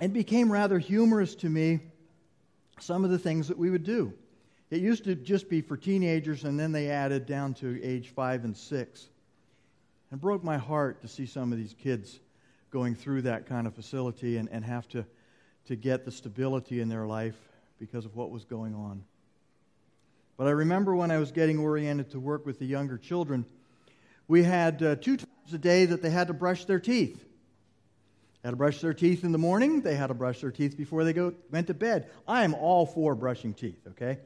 It 0.00 0.12
became 0.12 0.50
rather 0.50 0.78
humorous 0.78 1.34
to 1.36 1.48
me 1.48 1.80
some 2.82 3.04
of 3.04 3.10
the 3.10 3.18
things 3.18 3.48
that 3.48 3.58
we 3.58 3.70
would 3.70 3.84
do. 3.84 4.12
It 4.70 4.80
used 4.80 5.04
to 5.04 5.14
just 5.14 5.48
be 5.48 5.60
for 5.60 5.76
teenagers, 5.76 6.44
and 6.44 6.58
then 6.58 6.72
they 6.72 6.90
added 6.90 7.26
down 7.26 7.54
to 7.54 7.82
age 7.82 8.10
five 8.10 8.44
and 8.44 8.56
six. 8.56 9.08
And 10.10 10.20
broke 10.20 10.42
my 10.42 10.58
heart 10.58 11.02
to 11.02 11.08
see 11.08 11.26
some 11.26 11.52
of 11.52 11.58
these 11.58 11.74
kids 11.74 12.18
going 12.70 12.94
through 12.94 13.22
that 13.22 13.46
kind 13.46 13.66
of 13.66 13.74
facility 13.74 14.36
and, 14.36 14.48
and 14.50 14.64
have 14.64 14.88
to, 14.88 15.04
to 15.66 15.76
get 15.76 16.04
the 16.04 16.10
stability 16.10 16.80
in 16.80 16.88
their 16.88 17.06
life 17.06 17.36
because 17.78 18.04
of 18.04 18.16
what 18.16 18.30
was 18.30 18.44
going 18.44 18.74
on. 18.74 19.04
But 20.36 20.46
I 20.46 20.50
remember 20.50 20.96
when 20.96 21.10
I 21.10 21.18
was 21.18 21.32
getting 21.32 21.58
oriented 21.58 22.10
to 22.12 22.20
work 22.20 22.46
with 22.46 22.58
the 22.58 22.64
younger 22.64 22.96
children, 22.96 23.44
we 24.26 24.42
had 24.42 24.82
uh, 24.82 24.96
two 24.96 25.16
times 25.16 25.52
a 25.52 25.58
day 25.58 25.84
that 25.86 26.02
they 26.02 26.10
had 26.10 26.28
to 26.28 26.32
brush 26.32 26.64
their 26.64 26.80
teeth. 26.80 27.24
They 28.42 28.48
had 28.48 28.52
to 28.52 28.56
brush 28.56 28.80
their 28.80 28.94
teeth 28.94 29.22
in 29.22 29.32
the 29.32 29.38
morning. 29.38 29.82
They 29.82 29.96
had 29.96 30.06
to 30.06 30.14
brush 30.14 30.40
their 30.40 30.50
teeth 30.50 30.76
before 30.76 31.04
they 31.04 31.12
go, 31.12 31.34
went 31.50 31.66
to 31.66 31.74
bed. 31.74 32.10
I 32.26 32.42
am 32.42 32.54
all 32.54 32.86
for 32.86 33.14
brushing 33.14 33.52
teeth, 33.52 33.86
okay? 33.88 34.18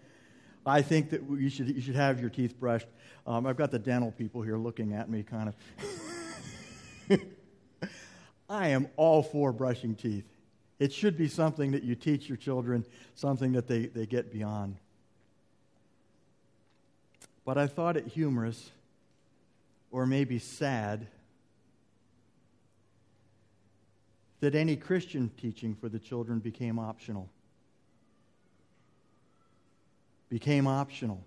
I 0.64 0.82
think 0.82 1.10
that 1.10 1.22
you 1.28 1.48
should, 1.50 1.68
you 1.68 1.80
should 1.80 1.96
have 1.96 2.20
your 2.20 2.30
teeth 2.30 2.58
brushed. 2.58 2.86
Um, 3.26 3.46
I've 3.46 3.56
got 3.56 3.70
the 3.70 3.78
dental 3.78 4.12
people 4.12 4.42
here 4.42 4.56
looking 4.56 4.92
at 4.92 5.10
me 5.10 5.22
kind 5.24 5.52
of. 7.08 7.20
I 8.48 8.68
am 8.68 8.88
all 8.96 9.22
for 9.22 9.52
brushing 9.52 9.94
teeth. 9.94 10.24
It 10.78 10.92
should 10.92 11.16
be 11.16 11.28
something 11.28 11.72
that 11.72 11.82
you 11.82 11.94
teach 11.94 12.28
your 12.28 12.36
children, 12.36 12.84
something 13.14 13.52
that 13.52 13.66
they, 13.66 13.86
they 13.86 14.06
get 14.06 14.32
beyond. 14.32 14.76
But 17.44 17.58
I 17.58 17.66
thought 17.66 17.96
it 17.96 18.06
humorous, 18.06 18.70
or 19.90 20.06
maybe 20.06 20.38
sad, 20.38 21.06
that 24.44 24.54
any 24.54 24.76
Christian 24.76 25.30
teaching 25.40 25.74
for 25.74 25.88
the 25.88 25.98
children 25.98 26.38
became 26.38 26.78
optional. 26.78 27.30
Became 30.28 30.66
optional. 30.66 31.24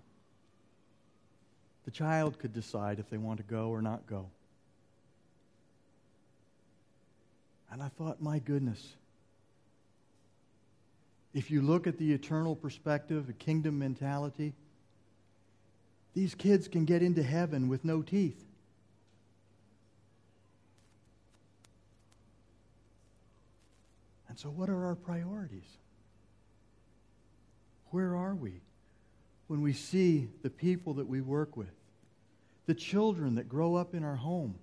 The 1.84 1.90
child 1.90 2.38
could 2.38 2.52
decide 2.52 3.00
if 3.00 3.10
they 3.10 3.16
want 3.16 3.38
to 3.38 3.42
go 3.42 3.70
or 3.70 3.82
not 3.82 4.06
go. 4.06 4.30
And 7.72 7.82
I 7.82 7.88
thought, 7.88 8.22
my 8.22 8.38
goodness, 8.38 8.94
if 11.34 11.50
you 11.50 11.60
look 11.60 11.88
at 11.88 11.98
the 11.98 12.12
eternal 12.12 12.54
perspective, 12.54 13.28
a 13.28 13.32
kingdom 13.32 13.80
mentality, 13.80 14.52
these 16.14 16.36
kids 16.36 16.68
can 16.68 16.84
get 16.84 17.02
into 17.02 17.24
heaven 17.24 17.66
with 17.66 17.84
no 17.84 18.00
teeth. 18.00 18.44
So, 24.38 24.50
what 24.50 24.68
are 24.68 24.86
our 24.86 24.94
priorities? 24.94 25.66
Where 27.90 28.14
are 28.14 28.36
we 28.36 28.60
when 29.48 29.62
we 29.62 29.72
see 29.72 30.28
the 30.42 30.50
people 30.50 30.94
that 30.94 31.08
we 31.08 31.20
work 31.20 31.56
with, 31.56 31.74
the 32.66 32.74
children 32.74 33.34
that 33.34 33.48
grow 33.48 33.74
up 33.74 33.94
in 33.94 34.04
our 34.04 34.14
home? 34.14 34.54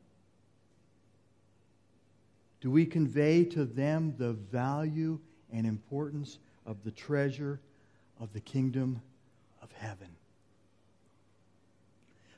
Do 2.61 2.71
we 2.71 2.85
convey 2.85 3.43
to 3.43 3.65
them 3.65 4.15
the 4.17 4.31
value 4.31 5.19
and 5.51 5.67
importance 5.67 6.39
of 6.65 6.77
the 6.85 6.91
treasure 6.91 7.59
of 8.21 8.31
the 8.31 8.39
kingdom 8.39 9.01
of 9.61 9.73
heaven? 9.73 10.07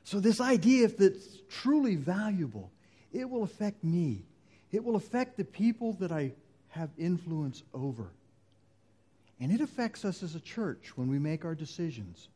So, 0.02 0.18
this 0.18 0.40
idea, 0.40 0.86
if 0.86 1.00
it's 1.00 1.38
truly 1.48 1.94
valuable, 1.94 2.72
it 3.12 3.30
will 3.30 3.44
affect 3.44 3.84
me. 3.84 4.24
It 4.72 4.82
will 4.82 4.96
affect 4.96 5.36
the 5.36 5.44
people 5.44 5.92
that 6.00 6.10
I 6.10 6.32
have 6.70 6.90
influence 6.98 7.62
over. 7.74 8.10
And 9.40 9.52
it 9.52 9.60
affects 9.60 10.04
us 10.04 10.22
as 10.22 10.34
a 10.34 10.40
church 10.40 10.92
when 10.96 11.08
we 11.08 11.18
make 11.18 11.44
our 11.44 11.54
decisions. 11.54 12.28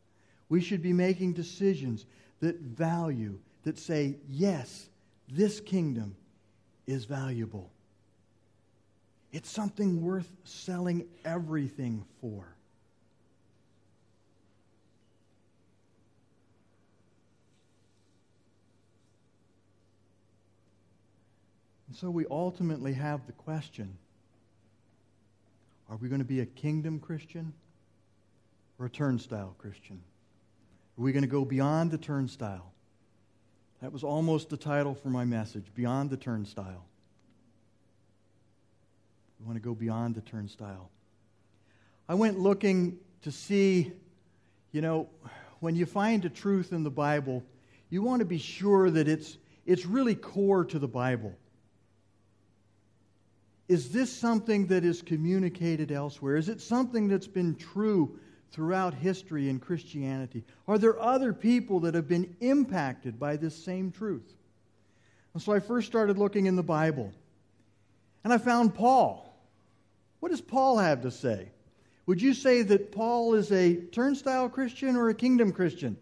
We 0.48 0.60
should 0.60 0.82
be 0.82 0.92
making 0.92 1.32
decisions 1.32 2.06
that 2.40 2.60
value, 2.60 3.38
that 3.64 3.78
say, 3.78 4.16
yes, 4.28 4.88
this 5.28 5.60
kingdom 5.60 6.16
is 6.86 7.04
valuable. 7.04 7.70
It's 9.32 9.50
something 9.50 10.02
worth 10.02 10.30
selling 10.44 11.06
everything 11.24 12.04
for. 12.20 12.44
And 21.88 21.96
so 21.96 22.10
we 22.10 22.24
ultimately 22.30 22.94
have 22.94 23.26
the 23.26 23.32
question 23.32 23.98
are 25.92 25.96
we 25.96 26.08
going 26.08 26.20
to 26.20 26.24
be 26.24 26.40
a 26.40 26.46
kingdom 26.46 26.98
Christian 26.98 27.52
or 28.78 28.86
a 28.86 28.90
turnstile 28.90 29.54
Christian? 29.58 30.00
Are 30.98 31.02
we 31.02 31.12
going 31.12 31.22
to 31.22 31.28
go 31.28 31.44
beyond 31.44 31.90
the 31.90 31.98
turnstile? 31.98 32.72
That 33.82 33.92
was 33.92 34.02
almost 34.02 34.48
the 34.48 34.56
title 34.56 34.94
for 34.94 35.10
my 35.10 35.26
message 35.26 35.66
Beyond 35.74 36.08
the 36.08 36.16
Turnstile. 36.16 36.86
We 39.38 39.44
want 39.44 39.58
to 39.58 39.62
go 39.62 39.74
beyond 39.74 40.14
the 40.14 40.22
turnstile. 40.22 40.88
I 42.08 42.14
went 42.14 42.38
looking 42.38 42.96
to 43.20 43.30
see, 43.30 43.92
you 44.70 44.80
know, 44.80 45.10
when 45.60 45.76
you 45.76 45.84
find 45.84 46.24
a 46.24 46.30
truth 46.30 46.72
in 46.72 46.84
the 46.84 46.90
Bible, 46.90 47.44
you 47.90 48.00
want 48.00 48.20
to 48.20 48.26
be 48.26 48.38
sure 48.38 48.90
that 48.90 49.08
it's, 49.08 49.36
it's 49.66 49.84
really 49.84 50.14
core 50.14 50.64
to 50.64 50.78
the 50.78 50.88
Bible. 50.88 51.34
Is 53.72 53.88
this 53.88 54.12
something 54.12 54.66
that 54.66 54.84
is 54.84 55.00
communicated 55.00 55.90
elsewhere? 55.90 56.36
Is 56.36 56.50
it 56.50 56.60
something 56.60 57.08
that's 57.08 57.26
been 57.26 57.54
true 57.54 58.18
throughout 58.50 58.92
history 58.92 59.48
in 59.48 59.60
Christianity? 59.60 60.44
Are 60.68 60.76
there 60.76 61.00
other 61.00 61.32
people 61.32 61.80
that 61.80 61.94
have 61.94 62.06
been 62.06 62.36
impacted 62.40 63.18
by 63.18 63.36
this 63.36 63.56
same 63.56 63.90
truth? 63.90 64.30
And 65.32 65.42
so 65.42 65.54
I 65.54 65.60
first 65.60 65.86
started 65.86 66.18
looking 66.18 66.44
in 66.44 66.54
the 66.54 66.62
Bible. 66.62 67.14
And 68.24 68.30
I 68.30 68.36
found 68.36 68.74
Paul. 68.74 69.34
What 70.20 70.32
does 70.32 70.42
Paul 70.42 70.76
have 70.76 71.00
to 71.00 71.10
say? 71.10 71.48
Would 72.04 72.20
you 72.20 72.34
say 72.34 72.60
that 72.60 72.92
Paul 72.92 73.32
is 73.32 73.50
a 73.52 73.76
turnstile 73.76 74.50
Christian 74.50 74.96
or 74.96 75.08
a 75.08 75.14
kingdom 75.14 75.50
Christian? 75.50 75.96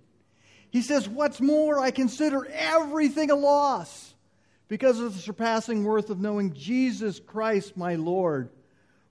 He 0.70 0.82
says, 0.82 1.08
What's 1.08 1.40
more, 1.40 1.78
I 1.78 1.92
consider 1.92 2.46
everything 2.46 3.30
a 3.30 3.36
loss 3.36 4.09
because 4.70 5.00
of 5.00 5.12
the 5.12 5.20
surpassing 5.20 5.82
worth 5.82 6.10
of 6.10 6.20
knowing 6.20 6.52
Jesus 6.54 7.18
Christ, 7.18 7.76
my 7.76 7.96
Lord, 7.96 8.50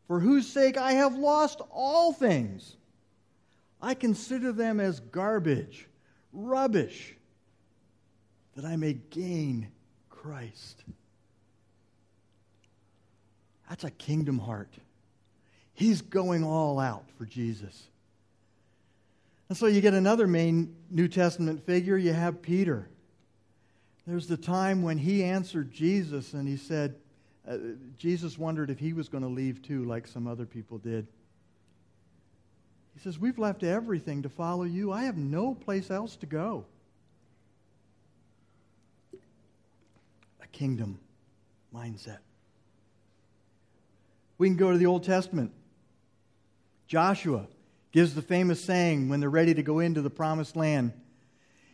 for 0.07 0.21
whose 0.21 0.47
sake 0.47 0.77
I 0.77 0.93
have 0.93 1.15
lost 1.15 1.59
all 1.69 2.13
things. 2.13 2.77
I 3.81 3.93
consider 3.93 4.53
them 4.53 4.79
as 4.79 5.01
garbage, 5.01 5.89
rubbish, 6.31 7.13
that 8.55 8.63
I 8.63 8.77
may 8.77 8.93
gain 8.93 9.67
Christ. 10.09 10.81
That's 13.67 13.83
a 13.83 13.91
kingdom 13.91 14.39
heart. 14.39 14.73
He's 15.73 16.01
going 16.01 16.45
all 16.45 16.79
out 16.79 17.03
for 17.17 17.25
Jesus. 17.25 17.89
And 19.49 19.57
so 19.57 19.65
you 19.67 19.81
get 19.81 19.93
another 19.93 20.25
main 20.25 20.73
New 20.89 21.09
Testament 21.09 21.65
figure. 21.65 21.97
You 21.97 22.13
have 22.13 22.41
Peter. 22.41 22.87
There's 24.09 24.25
the 24.25 24.37
time 24.37 24.81
when 24.81 24.97
he 24.97 25.23
answered 25.23 25.71
Jesus 25.71 26.33
and 26.33 26.47
he 26.47 26.57
said, 26.57 26.95
uh, 27.47 27.57
Jesus 27.95 28.39
wondered 28.39 28.71
if 28.71 28.79
he 28.79 28.91
was 28.91 29.07
going 29.07 29.21
to 29.21 29.29
leave 29.29 29.61
too, 29.61 29.83
like 29.83 30.07
some 30.07 30.25
other 30.25 30.47
people 30.47 30.79
did. 30.79 31.05
He 32.95 32.99
says, 33.01 33.19
We've 33.19 33.37
left 33.37 33.61
everything 33.61 34.23
to 34.23 34.29
follow 34.29 34.63
you. 34.63 34.91
I 34.91 35.03
have 35.03 35.15
no 35.15 35.53
place 35.53 35.91
else 35.91 36.15
to 36.17 36.25
go. 36.25 36.65
A 40.41 40.47
kingdom 40.51 40.99
mindset. 41.71 42.17
We 44.39 44.47
can 44.47 44.57
go 44.57 44.71
to 44.71 44.77
the 44.79 44.87
Old 44.87 45.03
Testament. 45.03 45.51
Joshua 46.87 47.45
gives 47.91 48.15
the 48.15 48.23
famous 48.23 48.59
saying 48.59 49.07
when 49.07 49.19
they're 49.19 49.29
ready 49.29 49.53
to 49.53 49.61
go 49.61 49.77
into 49.77 50.01
the 50.01 50.09
promised 50.09 50.55
land. 50.55 50.93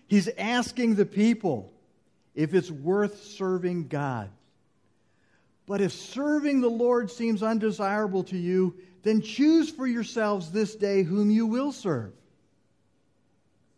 He's 0.06 0.28
asking 0.38 0.96
the 0.96 1.06
people 1.06 1.72
if 2.36 2.54
it's 2.54 2.70
worth 2.70 3.24
serving 3.24 3.88
God. 3.88 4.30
But 5.66 5.82
if 5.82 5.94
serving 5.94 6.62
the 6.62 6.70
Lord 6.70 7.10
seems 7.10 7.42
undesirable 7.42 8.24
to 8.26 8.38
you, 8.38 8.76
then 9.02 9.22
choose 9.22 9.70
for 9.70 9.88
yourselves 9.88 10.52
this 10.52 10.76
day 10.76 11.04
whom 11.04 11.32
you 11.32 11.48
will 11.48 11.72
serve. 11.72 12.14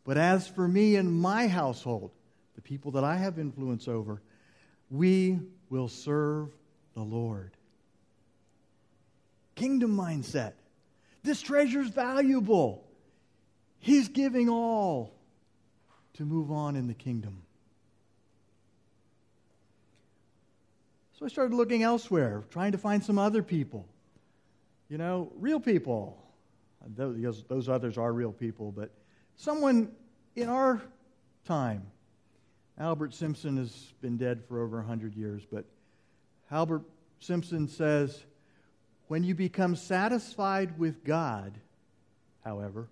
But 0.03 0.17
as 0.17 0.47
for 0.47 0.67
me 0.67 0.95
and 0.95 1.11
my 1.11 1.47
household, 1.47 2.11
the 2.55 2.61
people 2.61 2.91
that 2.91 3.03
I 3.03 3.15
have 3.15 3.39
influence 3.39 3.87
over, 3.87 4.21
we 4.89 5.39
will 5.69 5.89
serve 5.89 6.49
the 6.93 7.03
Lord. 7.03 7.51
Kingdom 9.55 9.95
mindset. 9.95 10.53
This 11.23 11.41
treasure 11.41 11.81
is 11.81 11.89
valuable. 11.89 12.87
He's 13.79 14.07
giving 14.07 14.49
all 14.49 15.13
to 16.13 16.25
move 16.25 16.51
on 16.51 16.75
in 16.75 16.87
the 16.87 16.93
kingdom. 16.93 17.43
So 21.17 21.25
I 21.25 21.29
started 21.29 21.55
looking 21.55 21.81
elsewhere, 21.81 22.43
trying 22.51 22.73
to 22.73 22.77
find 22.77 23.03
some 23.03 23.17
other 23.17 23.41
people. 23.41 23.87
You 24.87 24.99
know, 24.99 25.31
real 25.35 25.59
people. 25.59 26.23
Those, 26.95 27.43
those 27.47 27.67
others 27.67 27.97
are 27.97 28.13
real 28.13 28.31
people, 28.31 28.71
but 28.71 28.91
someone 29.35 29.91
in 30.35 30.47
our 30.47 30.81
time. 31.45 31.87
Albert 32.79 33.15
Simpson 33.15 33.57
has 33.57 33.71
been 33.99 34.17
dead 34.17 34.43
for 34.47 34.61
over 34.61 34.77
100 34.77 35.15
years, 35.15 35.41
but 35.51 35.65
Albert 36.51 36.83
Simpson 37.19 37.67
says, 37.67 38.23
When 39.07 39.23
you 39.23 39.33
become 39.33 39.75
satisfied 39.75 40.77
with 40.77 41.03
God, 41.03 41.53
however, 42.45 42.87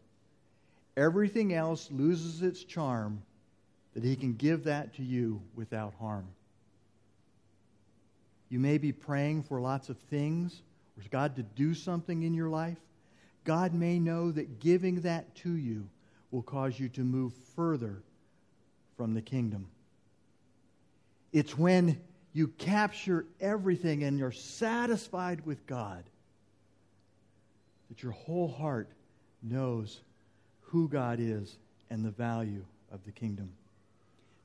everything 0.98 1.54
else 1.54 1.92
loses 1.92 2.42
its 2.42 2.64
charm 2.64 3.22
that 3.94 4.04
He 4.04 4.16
can 4.16 4.34
give 4.34 4.64
that 4.64 4.96
to 4.96 5.04
you 5.04 5.42
without 5.56 5.94
harm. 6.00 6.26
You 8.50 8.60
may 8.60 8.78
be 8.78 8.92
praying 8.92 9.44
for 9.44 9.60
lots 9.60 9.90
of 9.90 9.98
things, 9.98 10.62
or 10.98 11.04
God 11.10 11.36
to 11.36 11.44
do 11.44 11.74
something 11.74 12.24
in 12.24 12.34
your 12.34 12.50
life. 12.50 12.78
God 13.44 13.74
may 13.74 14.00
know 14.00 14.32
that 14.32 14.60
giving 14.60 15.02
that 15.02 15.36
to 15.36 15.54
you 15.54 15.88
will 16.32 16.42
cause 16.42 16.80
you 16.80 16.90
to 16.90 17.02
move 17.02 17.34
further 17.56 18.02
from 18.98 19.14
the 19.14 19.22
kingdom. 19.22 19.68
It's 21.32 21.58
when 21.58 22.00
you 22.34 22.48
capture 22.48 23.26
everything 23.40 24.04
and 24.04 24.18
you're 24.18 24.32
satisfied 24.32 25.46
with 25.46 25.66
God 25.68 26.04
that 27.90 28.04
your 28.04 28.14
whole 28.14 28.48
heart 28.48 28.90
knows 29.44 30.02
who 30.62 30.88
God 30.90 31.20
is 31.20 31.58
and 31.90 32.04
the 32.04 32.12
value 32.12 32.66
of 32.92 33.04
the 33.06 33.12
kingdom. 33.12 33.52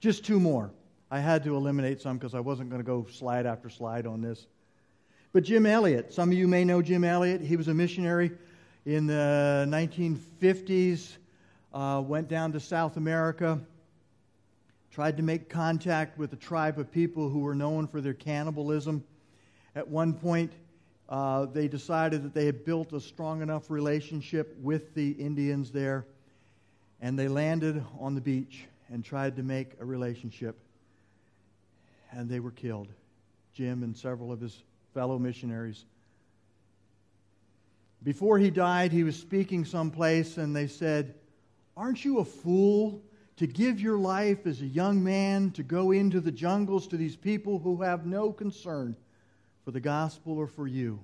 Just 0.01 0.25
two 0.25 0.39
more. 0.39 0.71
I 1.13 1.19
had 1.19 1.43
to 1.45 1.57
eliminate 1.57 2.01
some 2.01 2.19
because 2.19 2.37
I 2.37 2.41
wasn't 2.41 2.71
going 2.71 2.81
to 2.81 2.87
go 2.87 3.05
slide 3.11 3.45
after 3.45 3.69
slide 3.69 4.07
on 4.07 4.21
this. 4.21 4.47
But 5.33 5.43
Jim 5.43 5.67
Elliot, 5.67 6.13
some 6.13 6.31
of 6.31 6.39
you 6.39 6.47
may 6.47 6.65
know 6.65 6.83
Jim 6.83 7.03
Elliot. 7.03 7.41
He 7.41 7.57
was 7.57 7.67
a 7.67 7.75
missionary 7.75 8.31
in 8.87 9.09
the 9.09 9.67
1950s, 9.69 11.17
uh, 11.75 12.01
went 12.07 12.29
down 12.29 12.53
to 12.53 12.61
South 12.61 12.97
America, 12.97 13.61
tried 14.93 15.17
to 15.17 15.25
make 15.25 15.49
contact 15.49 16.17
with 16.17 16.33
a 16.33 16.37
tribe 16.37 16.79
of 16.79 16.93
people 16.93 17.29
who 17.29 17.41
were 17.41 17.57
known 17.57 17.89
for 17.89 18.01
their 18.01 18.15
cannibalism. 18.15 19.03
At 19.75 19.89
one 19.89 20.15
point, 20.15 20.53
uh, 21.09 21.47
they 21.47 21.67
decided 21.67 22.23
that 22.23 22.35
they 22.35 22.47
had 22.47 22.65
built 22.65 22.93
a 22.93 23.01
strong 23.01 23.43
enough 23.43 23.69
relationship 23.69 24.57
with 24.61 24.95
the 24.95 25.11
Indians 25.13 25.73
there, 25.73 26.07
and 27.01 27.19
they 27.19 27.27
landed 27.27 27.85
on 27.99 28.15
the 28.15 28.21
beach 28.21 28.67
and 28.93 29.05
tried 29.05 29.35
to 29.37 29.43
make 29.43 29.73
a 29.81 29.85
relationship 29.85 30.57
and 32.13 32.29
they 32.29 32.41
were 32.41 32.51
killed. 32.51 32.89
Jim 33.53 33.83
and 33.83 33.97
several 33.97 34.33
of 34.33 34.41
his 34.41 34.63
fellow 34.95 35.19
missionaries. 35.19 35.85
Before 38.03 38.39
he 38.39 38.51
died, 38.51 38.93
he 38.93 39.05
was 39.05 39.17
speaking 39.17 39.65
someplace, 39.65 40.39
and 40.39 40.57
they 40.57 40.67
said, 40.67 41.15
Aren't 41.77 42.05
you 42.05 42.19
a 42.19 42.25
fool 42.25 43.03
to 43.37 43.47
give 43.47 43.81
your 43.81 43.99
life 43.99 44.47
as 44.47 44.61
a 44.63 44.67
young 44.67 45.03
man 45.03 45.51
to 45.53 45.63
go 45.63 45.91
into 45.91 46.21
the 46.21 46.33
jungles 46.33 46.87
to 46.89 46.97
these 46.97 47.17
people 47.17 47.59
who 47.59 47.83
have 47.83 48.07
no 48.07 48.33
concern 48.33 48.97
for 49.65 49.71
the 49.71 49.81
gospel 49.81 50.39
or 50.39 50.47
for 50.47 50.67
you? 50.67 50.99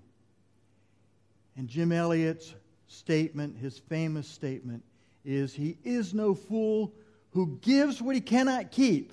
And 1.57 1.69
Jim 1.69 1.93
Elliot's 1.93 2.55
statement, 2.89 3.57
his 3.59 3.79
famous 3.79 4.29
statement, 4.29 4.83
is 5.25 5.53
He 5.53 5.77
is 5.85 6.15
no 6.15 6.35
fool 6.35 6.95
who 7.31 7.59
gives 7.61 8.01
what 8.01 8.15
he 8.15 8.21
cannot 8.21 8.71
keep 8.71 9.13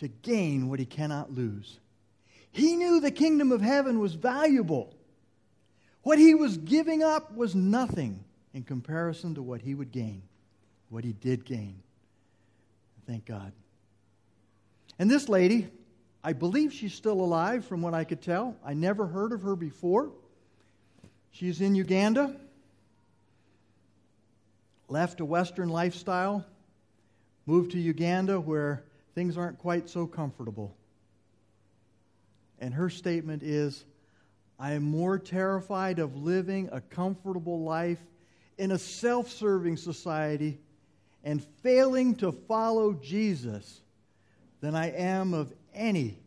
to 0.00 0.08
gain 0.08 0.68
what 0.68 0.78
he 0.78 0.84
cannot 0.84 1.32
lose. 1.32 1.78
He 2.50 2.76
knew 2.76 3.00
the 3.00 3.10
kingdom 3.10 3.52
of 3.52 3.60
heaven 3.60 4.00
was 4.00 4.14
valuable. 4.14 4.94
What 6.02 6.18
he 6.18 6.34
was 6.34 6.56
giving 6.56 7.02
up 7.02 7.34
was 7.36 7.54
nothing 7.54 8.24
in 8.52 8.64
comparison 8.64 9.34
to 9.36 9.42
what 9.42 9.60
he 9.60 9.74
would 9.74 9.92
gain, 9.92 10.22
what 10.88 11.04
he 11.04 11.12
did 11.12 11.44
gain. 11.44 11.82
Thank 13.06 13.26
God. 13.26 13.52
And 14.98 15.10
this 15.10 15.28
lady, 15.28 15.68
I 16.24 16.32
believe 16.32 16.72
she's 16.72 16.94
still 16.94 17.20
alive 17.20 17.64
from 17.64 17.82
what 17.82 17.94
I 17.94 18.04
could 18.04 18.20
tell. 18.20 18.56
I 18.64 18.74
never 18.74 19.06
heard 19.06 19.32
of 19.32 19.42
her 19.42 19.56
before. 19.56 20.10
She's 21.30 21.60
in 21.60 21.74
Uganda, 21.74 22.34
left 24.88 25.20
a 25.20 25.24
Western 25.24 25.68
lifestyle, 25.68 26.44
moved 27.46 27.72
to 27.72 27.78
Uganda 27.78 28.40
where 28.40 28.82
things 29.14 29.36
aren't 29.36 29.58
quite 29.58 29.88
so 29.88 30.06
comfortable. 30.06 30.76
And 32.58 32.74
her 32.74 32.90
statement 32.90 33.42
is 33.42 33.84
I 34.58 34.72
am 34.72 34.82
more 34.82 35.18
terrified 35.18 35.98
of 35.98 36.16
living 36.16 36.68
a 36.70 36.80
comfortable 36.80 37.62
life 37.62 38.00
in 38.58 38.72
a 38.72 38.78
self 38.78 39.30
serving 39.30 39.78
society 39.78 40.58
and 41.24 41.42
failing 41.62 42.14
to 42.16 42.32
follow 42.32 42.92
Jesus 42.92 43.80
than 44.60 44.74
I 44.74 44.90
am 44.90 45.32
of 45.32 45.52
any 45.74 46.18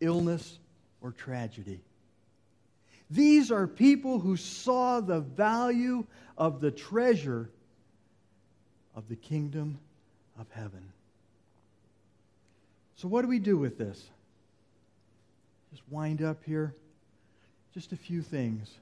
illness 0.00 0.58
or 1.00 1.10
tragedy. 1.10 1.80
These 3.10 3.50
are 3.50 3.66
people 3.66 4.20
who 4.20 4.36
saw 4.36 5.00
the 5.00 5.20
value 5.20 6.06
of 6.38 6.60
the 6.60 6.70
treasure 6.70 7.50
of 8.94 9.08
the 9.08 9.16
kingdom 9.16 9.78
of 10.38 10.46
heaven. 10.50 10.91
So, 13.02 13.08
what 13.08 13.22
do 13.22 13.28
we 13.28 13.40
do 13.40 13.58
with 13.58 13.78
this? 13.78 14.00
Just 15.72 15.82
wind 15.90 16.22
up 16.22 16.44
here. 16.46 16.72
Just 17.74 17.90
a 17.90 17.96
few 17.96 18.22
things. 18.22 18.72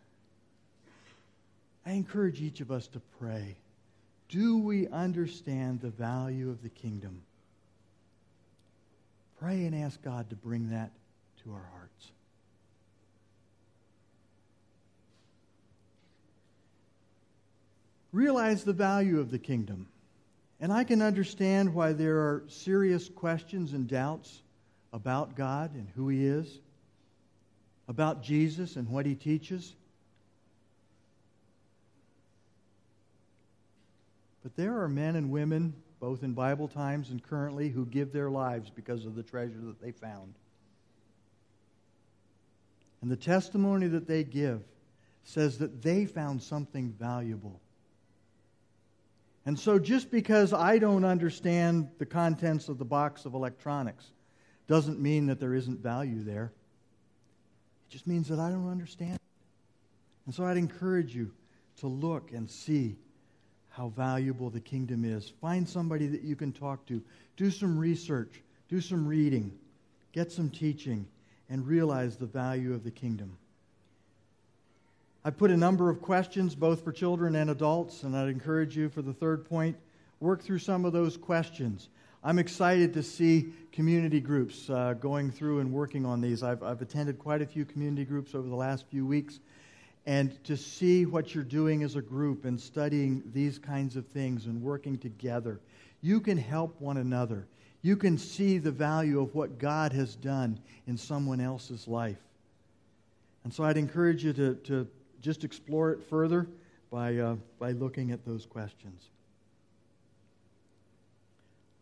I 1.87 1.93
encourage 1.93 2.43
each 2.43 2.61
of 2.61 2.71
us 2.71 2.87
to 2.89 3.01
pray. 3.19 3.57
Do 4.29 4.59
we 4.59 4.87
understand 4.89 5.81
the 5.81 5.89
value 5.89 6.51
of 6.51 6.63
the 6.63 6.69
kingdom? 6.69 7.23
Pray 9.41 9.65
and 9.65 9.75
ask 9.75 10.03
God 10.03 10.29
to 10.29 10.37
bring 10.37 10.69
that 10.69 10.91
to 11.43 11.53
our 11.55 11.67
hearts. 11.73 12.11
Realize 18.13 18.65
the 18.65 18.75
value 18.75 19.19
of 19.19 19.31
the 19.31 19.39
kingdom. 19.39 19.87
And 20.61 20.73
I 20.73 20.85
can 20.85 21.01
understand 21.01 21.73
why 21.73 21.95
there 21.95 22.19
are 22.19 22.45
serious 22.49 23.09
questions 23.09 23.73
and 23.73 23.89
doubts 23.89 24.43
about 24.93 25.35
God 25.35 25.75
and 25.75 25.89
who 25.95 26.09
He 26.09 26.27
is, 26.27 26.61
about 27.89 28.23
Jesus 28.23 28.77
and 28.77 28.89
what 28.89 29.07
He 29.07 29.15
teaches. 29.15 29.75
But 34.43 34.55
there 34.55 34.83
are 34.83 34.89
men 34.89 35.17
and 35.17 35.31
women, 35.31 35.75
both 35.99 36.23
in 36.23 36.35
Bible 36.35 36.69
times 36.69 37.11
and 37.11 37.23
currently, 37.23 37.71
who 37.71 37.87
give 37.87 38.13
their 38.13 38.31
lives 38.31 38.71
because 38.71 39.07
of 39.07 39.15
the 39.15 39.23
treasure 39.23 39.61
that 39.63 39.81
they 39.81 39.93
found. 39.93 40.35
And 43.01 43.11
the 43.11 43.17
testimony 43.17 43.87
that 43.89 44.07
they 44.07 44.25
give 44.25 44.63
says 45.25 45.59
that 45.59 45.83
they 45.83 46.05
found 46.05 46.43
something 46.43 46.91
valuable 46.91 47.61
And 49.47 49.59
so, 49.59 49.79
just 49.79 50.11
because 50.11 50.53
I 50.53 50.79
don't 50.79 51.05
understand 51.05 51.89
the 51.99 52.07
contents 52.07 52.69
of 52.69 52.79
the 52.79 52.85
box 52.85 53.25
of 53.25 53.35
electronics 53.35 54.11
doesn't 54.67 55.01
mean 55.01 55.27
that 55.27 55.41
there 55.41 55.55
isn't 55.55 55.81
value 55.81 56.23
there. 56.23 56.53
It 57.89 57.93
just 57.93 58.07
means 58.07 58.29
that 58.29 58.39
I 58.39 58.51
don't 58.51 58.71
understand. 58.71 59.19
And 60.27 60.35
so, 60.35 60.45
I'd 60.45 60.59
encourage 60.59 61.15
you 61.15 61.33
to 61.79 61.87
look 61.87 62.33
and 62.33 62.51
see 62.51 62.97
how 63.71 63.89
valuable 63.89 64.51
the 64.51 64.61
kingdom 64.61 65.05
is. 65.05 65.33
Find 65.41 65.67
somebody 65.67 66.07
that 66.09 66.23
you 66.23 66.37
can 66.37 66.53
talk 66.53 66.85
to. 66.87 67.03
Do 67.37 67.51
some 67.51 67.79
research, 67.79 68.43
do 68.69 68.81
some 68.81 69.07
reading, 69.07 69.53
get 70.13 70.31
some 70.31 70.51
teaching, 70.51 71.07
and 71.49 71.67
realize 71.67 72.17
the 72.17 72.27
value 72.27 72.75
of 72.75 72.85
the 72.85 72.91
kingdom. 72.91 73.39
I 75.23 75.29
put 75.29 75.51
a 75.51 75.57
number 75.57 75.91
of 75.91 76.01
questions 76.01 76.55
both 76.55 76.83
for 76.83 76.93
children 76.93 77.37
and 77.37 77.51
adults, 77.51 78.05
and 78.05 78.17
I'd 78.17 78.29
encourage 78.29 78.75
you 78.75 78.89
for 78.89 79.03
the 79.03 79.13
third 79.13 79.45
point, 79.45 79.77
work 80.19 80.43
through 80.43 80.61
some 80.61 80.87
of 80.87 80.95
those 80.95 81.19
questions. 81.19 81.91
I'm 82.25 82.39
excited 82.39 82.95
to 82.95 83.03
see 83.03 83.53
community 83.71 84.21
groups 84.21 84.71
uh, 84.71 84.95
going 84.95 85.31
through 85.31 85.61
and 85.61 85.71
working 85.73 86.07
on 86.07 86.23
these. 86.23 86.43
I've, 86.43 86.63
I've 86.63 86.81
attended 86.81 87.19
quite 87.19 87.43
a 87.43 87.47
few 87.47 87.67
community 87.67 88.07
groups 88.07 88.35
over 88.35 88.49
the 88.49 88.55
last 88.55 88.87
few 88.91 89.05
weeks, 89.05 89.41
and 90.07 90.43
to 90.45 90.57
see 90.57 91.05
what 91.05 91.35
you're 91.35 91.45
doing 91.45 91.83
as 91.83 91.97
a 91.97 92.03
group 92.03 92.47
and 92.47 92.59
studying 92.59 93.23
these 93.35 93.59
kinds 93.59 93.97
of 93.97 94.07
things 94.07 94.47
and 94.47 94.63
working 94.63 94.97
together. 94.97 95.61
You 96.01 96.21
can 96.21 96.39
help 96.39 96.81
one 96.81 96.97
another. 96.97 97.47
You 97.83 97.95
can 97.95 98.17
see 98.17 98.57
the 98.57 98.71
value 98.71 99.21
of 99.21 99.35
what 99.35 99.59
God 99.59 99.93
has 99.93 100.17
done 100.17 100.59
in 100.87 100.97
someone 100.97 101.41
else's 101.41 101.87
life. 101.87 102.21
And 103.45 103.53
so 103.53 103.65
I'd 103.65 103.77
encourage 103.77 104.25
you 104.25 104.33
to, 104.35 104.55
to 104.55 104.89
just 105.21 105.45
explore 105.45 105.91
it 105.93 106.03
further 106.09 106.47
by, 106.91 107.17
uh, 107.17 107.37
by 107.59 107.73
looking 107.73 108.11
at 108.11 108.25
those 108.25 108.47
questions. 108.47 109.03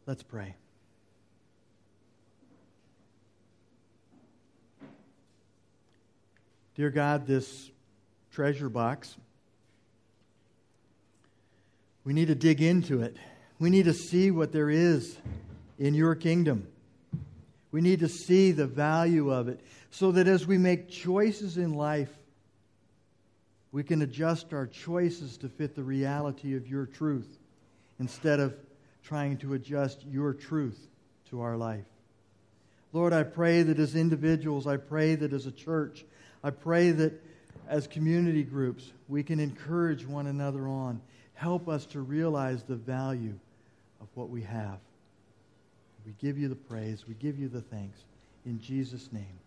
Let's 0.07 0.23
pray. 0.23 0.55
Dear 6.75 6.91
God, 6.91 7.27
this 7.27 7.71
treasure 8.31 8.69
box, 8.69 9.17
we 12.05 12.13
need 12.13 12.29
to 12.29 12.35
dig 12.35 12.63
into 12.63 13.03
it. 13.03 13.17
We 13.59 13.69
need 13.69 13.87
to 13.87 13.93
see 13.93 14.31
what 14.31 14.53
there 14.53 14.71
is 14.71 15.17
in 15.79 15.95
your 15.95 16.15
kingdom. 16.15 16.69
We 17.71 17.81
need 17.81 18.01
to 18.01 18.09
see 18.09 18.53
the 18.53 18.67
value 18.67 19.31
of 19.31 19.49
it 19.49 19.61
so 19.91 20.13
that 20.13 20.27
as 20.27 20.47
we 20.47 20.57
make 20.57 20.89
choices 20.89 21.59
in 21.59 21.75
life, 21.75 22.18
we 23.73 23.83
can 23.83 24.03
adjust 24.03 24.53
our 24.53 24.67
choices 24.67 25.37
to 25.39 25.49
fit 25.49 25.75
the 25.75 25.83
reality 25.83 26.57
of 26.57 26.67
your 26.67 26.87
truth 26.87 27.39
instead 27.99 28.41
of 28.41 28.55
trying 29.03 29.37
to 29.39 29.55
adjust 29.55 30.05
your 30.07 30.33
truth 30.33 30.79
to 31.31 31.41
our 31.41 31.57
life. 31.57 31.85
Lord, 32.93 33.13
I 33.13 33.23
pray 33.23 33.63
that 33.63 33.79
as 33.79 33.95
individuals, 33.95 34.67
I 34.67 34.79
pray 34.79 35.15
that 35.17 35.33
as 35.33 35.47
a 35.47 35.53
church, 35.53 36.05
I 36.43 36.51
pray 36.51 36.91
that 36.93 37.13
as 37.69 37.87
community 37.87 38.43
groups, 38.43 38.91
we 39.09 39.23
can 39.23 39.41
encourage 39.41 40.07
one 40.07 40.27
another 40.27 40.67
on. 40.67 41.01
Help 41.35 41.69
us 41.69 41.85
to 41.87 42.01
realize 42.01 42.63
the 42.63 42.77
value 42.77 43.39
of 44.01 44.09
what 44.15 44.31
we 44.31 44.43
have. 44.43 44.79
We 46.07 46.15
give 46.19 46.39
you 46.39 46.49
the 46.49 46.57
praise. 46.57 47.05
We 47.07 47.15
give 47.15 47.39
you 47.39 47.49
the 47.49 47.61
thanks. 47.61 47.99
In 48.47 48.61
Jesus' 48.61 49.13
name. 49.13 49.39